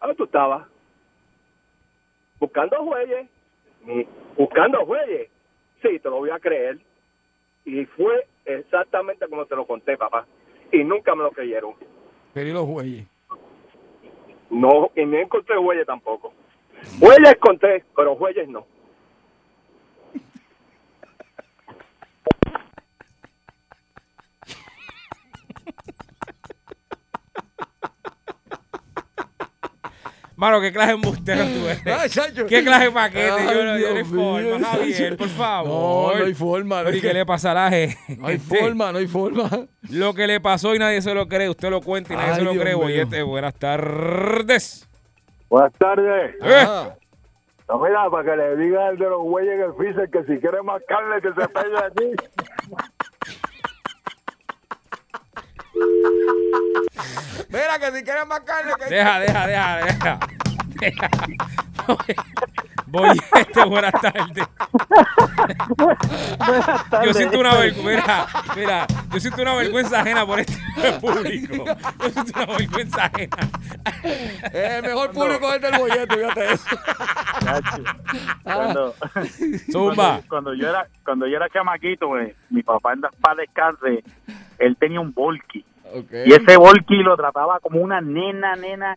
[0.00, 0.66] ¿a dónde tú estabas?
[2.38, 3.26] Buscando huellas.
[4.36, 5.28] Buscando jueyes.
[5.82, 6.78] Sí, te lo voy a creer.
[7.64, 10.26] Y fue exactamente como te lo conté, papá.
[10.72, 11.74] Y nunca me lo creyeron.
[12.32, 13.06] Pero los.
[14.50, 16.32] No, y no encontré huellas tampoco.
[17.00, 18.66] Huellas encontré, pero huellas no.
[30.40, 31.86] Mano, qué clase de embustero tú eres.
[31.86, 32.46] Ay, chacho.
[32.46, 33.30] ¿Qué clase de paquete?
[33.30, 36.14] Ay, yo no, yo no hay mío, forma, Javier, por favor.
[36.14, 36.82] No, no hay forma.
[36.82, 37.98] Pero ¿y qué le pasa a la gente?
[38.16, 39.50] No hay forma, no hay forma.
[39.90, 42.36] Lo que le pasó y nadie se lo cree, usted lo cuenta y nadie Ay,
[42.36, 42.74] se lo Dios cree.
[42.74, 44.88] Boyete, buenas tardes.
[45.50, 46.34] Buenas tardes.
[46.42, 46.66] Eh.
[47.68, 50.40] No, mira, para que le diga al de los güeyes en el freezer que si
[50.40, 52.14] quiere más carne que se pegue aquí.
[57.48, 58.94] Mira, que si quieres más carne, que.
[58.94, 60.18] Deja, deja, deja, deja.
[60.80, 61.10] deja.
[62.90, 64.48] Boyete, buenas tardes.
[67.04, 70.58] Yo siento una vergüenza, mira, mira, yo siento una vergüenza ajena por este
[71.00, 71.64] público.
[72.00, 73.36] Yo siento una vergüenza ajena.
[74.52, 76.64] El mejor público es el del bollete, fíjate eso.
[78.42, 78.94] cuando,
[79.70, 79.94] Zumba.
[79.94, 82.10] cuando, cuando yo era cuando yo era chamaquito,
[82.50, 84.02] mi papá en para descanse,
[84.58, 85.64] él tenía un volky.
[86.26, 88.96] Y ese volky lo trataba como una nena, nena,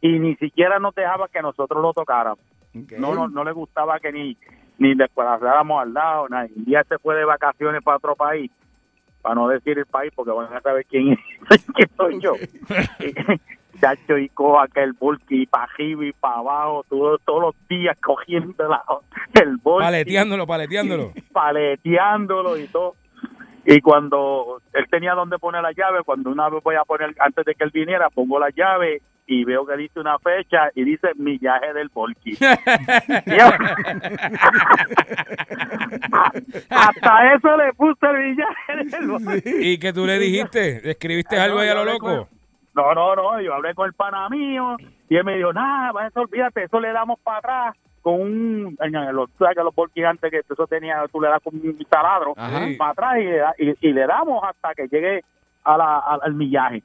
[0.00, 2.38] y ni siquiera nos dejaba que nosotros lo tocáramos.
[2.98, 4.36] No, no, no le gustaba que ni
[4.78, 6.28] ni desplazáramos al lado.
[6.28, 6.46] Nada.
[6.54, 8.50] Un día se fue de vacaciones para otro país,
[9.22, 11.18] para no decir el país, porque van a saber quién es,
[11.74, 12.34] quién soy yo.
[13.80, 18.68] Chacho, y cojo aquel volky para arriba y para abajo, todo- todos los días cogiendo
[18.68, 18.82] la-
[19.34, 21.12] el volky Paleteándolo, paleteándolo.
[21.32, 22.94] paleteándolo y todo.
[23.66, 27.44] Y cuando él tenía donde poner la llave, cuando una vez voy a poner, antes
[27.44, 31.08] de que él viniera, pongo la llave y veo que dice una fecha y dice
[31.16, 32.36] millaje del volky.
[36.70, 39.50] Hasta eso le puse el millaje del volky.
[39.72, 40.88] ¿Y que tú le dijiste?
[40.88, 42.28] ¿Escribiste algo ahí a lo loco?
[42.72, 44.76] No, no, no, yo hablé con el pana mío
[45.08, 47.74] y él me dijo, nada, eso olvídate, eso le damos para atrás
[48.06, 51.42] con un, en los, sabes que los volquis antes que eso tenía, tú le das
[51.42, 52.64] con un taladro Ajá.
[52.78, 55.24] para atrás y, le da- y, y le damos hasta que llegue
[55.64, 56.84] a la, al- al millaje.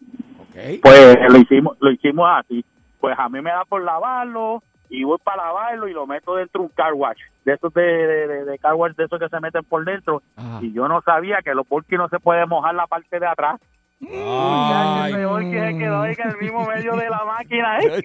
[0.82, 2.66] Pues lo hicimos, lo hicimos así.
[3.00, 6.62] Pues a mí me da por lavarlo y voy para lavarlo y lo meto dentro
[6.62, 9.30] de un car wash, de esos de, de, de- de car wash, de esos que
[9.30, 10.24] se meten por dentro.
[10.60, 13.62] Y yo no sabía que los volquis no se puede mojar la parte de atrás.
[14.10, 17.80] Ay, El volky se quedó ahí en el mismo medio de la máquina.
[17.80, 18.04] ¿eh?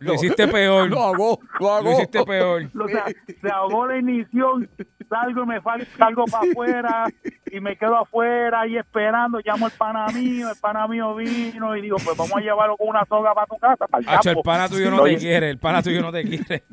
[0.00, 0.88] lo hiciste peor.
[0.88, 1.84] Lo hago, lo hago.
[1.84, 2.62] Lo hiciste peor.
[2.78, 3.04] O sea,
[3.40, 4.68] se ahogó la ignición,
[5.08, 5.60] salgo y me
[5.98, 7.04] salgo para afuera
[7.50, 11.82] y me quedo afuera ahí esperando, llamo al pana mío, el pana mío vino y
[11.82, 14.42] digo, pues vamos a llevarlo con una soga para tu casa, para el Hacho, el
[14.42, 16.64] pana tuyo no Lo te quiere, el pana tuyo no te quiere.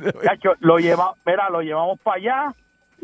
[0.59, 2.55] Lo lleva, mira, lo llevamos para allá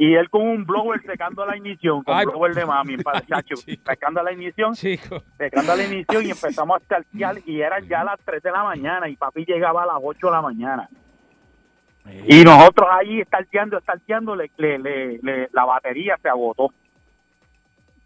[0.02, 2.26] y él con un blower secando la ignición, con Ay.
[2.26, 5.22] blower de mami, para chacho, secando la ignición, Chico.
[5.38, 9.10] secando la ignición y empezamos a estalquear y eran ya las 3 de la mañana
[9.10, 10.90] y papi llegaba a las 8 de la mañana.
[12.28, 16.70] Y nosotros ahí estalteando, estalteando, le, le, le- le- la batería se agotó.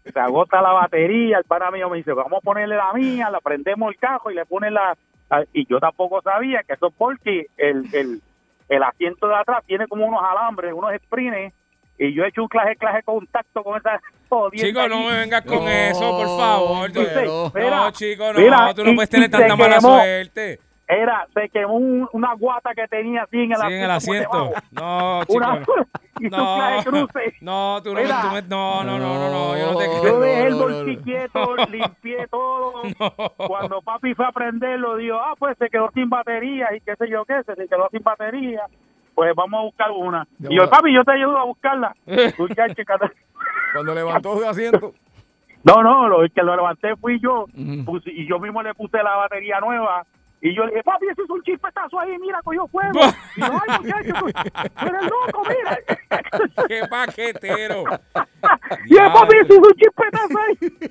[0.02, 3.40] Se agota la batería, el pana mío me dice, vamos a ponerle la mía, la
[3.40, 4.94] prendemos el cajo y le pone la...
[5.30, 8.20] la- Y yo tampoco sabía que eso es porque el, el,
[8.68, 11.54] el asiento de atrás tiene como unos alambres, unos sprines,
[11.98, 15.42] y yo he hecho un clase, clase contacto con esa jodienda Chico, no me vengas
[15.42, 16.92] con eso, por favor.
[16.94, 18.38] No, mira, chico, no.
[18.40, 19.98] mira, tú no y- puedes tener tanta mala quemó.
[19.98, 20.60] suerte.
[20.86, 24.50] Era, se quemó un- una guata que tenía así en el Sí, en el asiento.
[24.72, 25.34] No, chico.
[25.38, 25.64] Una, no.
[27.40, 30.20] No, tú no, tú me- no, no, no, no, no, yo no te Yo creo.
[30.20, 31.02] dejé el No, no, no, bolsi no.
[31.02, 32.82] quieto, limpié todo.
[33.48, 37.08] Cuando papi fue a prenderlo, dijo, ah, pues se quedó sin batería y qué sé
[37.08, 38.62] yo qué, se quedó sin batería.
[39.14, 40.26] Pues vamos a buscar una.
[40.38, 41.94] De Y yo, papi, yo te ayudo a buscarla.
[43.72, 44.92] Cuando levantó su asiento.
[45.66, 47.46] No, no, lo el que lo levanté fui yo.
[47.86, 50.04] Puse- y yo mismo le puse la batería nueva.
[50.42, 53.00] Y yo le dije, papi, eso es un chispetazo ahí, mira, cogió fuego.
[53.36, 54.28] Y yo, ay, muchacho, tú,
[54.86, 55.78] eres loco, mira.
[56.68, 57.84] ¡Qué paquetero!
[58.84, 60.90] Y el papi, eso es un chispetazo ahí.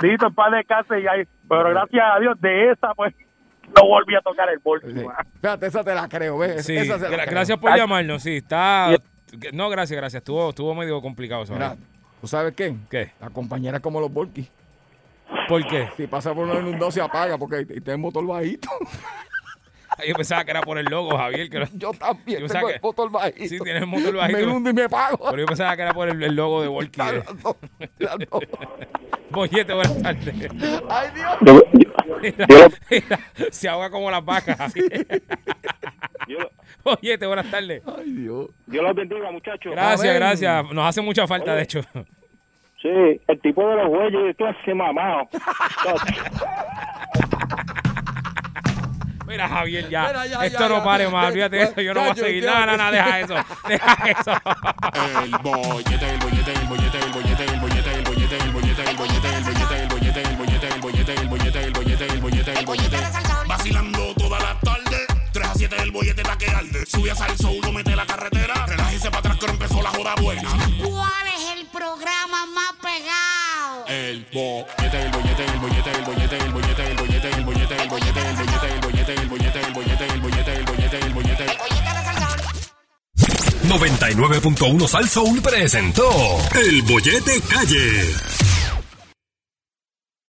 [0.00, 1.24] Listo, un par de casas y ahí.
[1.46, 3.14] Pero gracias a Dios, de esa, pues,
[3.84, 4.86] no volví a tocar el bolso.
[5.40, 6.64] Fíjate, esa te la creo, ¿ves?
[6.64, 7.30] Sí, esa se la gra- creo.
[7.30, 8.96] gracias por llamarnos, sí, está...
[9.52, 10.20] No, gracias, gracias.
[10.20, 11.52] Estuvo, estuvo medio complicado eso.
[11.54, 11.76] Mira,
[12.20, 12.74] ¿tú sabes qué?
[12.88, 13.12] ¿Qué?
[13.20, 14.48] La compañera como los Volky.
[15.48, 15.88] ¿Por qué?
[15.96, 18.68] Si pasa por uno en un 2 se apaga porque tiene el motor bajito.
[20.06, 21.48] Yo pensaba que era por el logo, Javier.
[21.48, 23.48] Que Yo también Yo tengo el motor bajito.
[23.48, 24.38] Sí, tienes el motor bajito.
[24.38, 25.26] Me hundo y me pago.
[25.30, 27.00] Pero yo pensaba que era por el, el logo de Volky.
[29.30, 30.34] Bollete, buenas tardes.
[30.88, 31.36] Ay, Dios.
[32.22, 33.18] Mira, mira,
[33.50, 34.72] se ahoga como las vacas.
[36.84, 37.82] bollete, buenas tardes.
[37.98, 38.50] Ay, Dios.
[38.66, 39.72] Dios los bendiga, muchachos.
[39.72, 40.70] Gracias, gracias.
[40.72, 41.80] Nos hace mucha falta, de hecho.
[42.80, 45.28] Sí, el tipo de los güeyes, tú hace mamado.
[49.34, 50.06] Mira, Javier, ya.
[50.06, 50.84] Mira, ya, Esto ya, no ya.
[50.84, 51.26] pare más.
[51.26, 51.80] Olvídate de eso.
[51.80, 52.44] Yo no voy a seguir.
[52.44, 53.34] No, no, no, deja eso.
[53.66, 54.32] Deja eso.
[55.24, 58.96] El bollete, el bollete, el bollete, el bollete, el bollete, el bollete, el bollete, el
[58.96, 62.52] bollete, el bollete, el bollete, el bollete, el bollete, el bollete, el bollete, el bollete,
[62.60, 62.96] el bollete.
[63.48, 65.06] Vacilando toda la tarde.
[65.32, 66.86] 3 a 7 el bollete está que arde.
[66.86, 68.66] Sube a salso, uno mete la carretera.
[68.66, 70.48] Relájese para atrás que empezó la joda buena.
[70.80, 73.84] ¿Cuál es el programa más pegado?
[73.88, 76.63] El bollete, el bollete, el bollete, el bollete, el bollete, el bollete,
[79.04, 81.84] bollete, el bollete, el bollete, el bollete, el bollete, el bollete, el bollete.
[83.64, 86.08] 99.1 Sal Soul presentó
[86.54, 88.14] El Bollete Calle.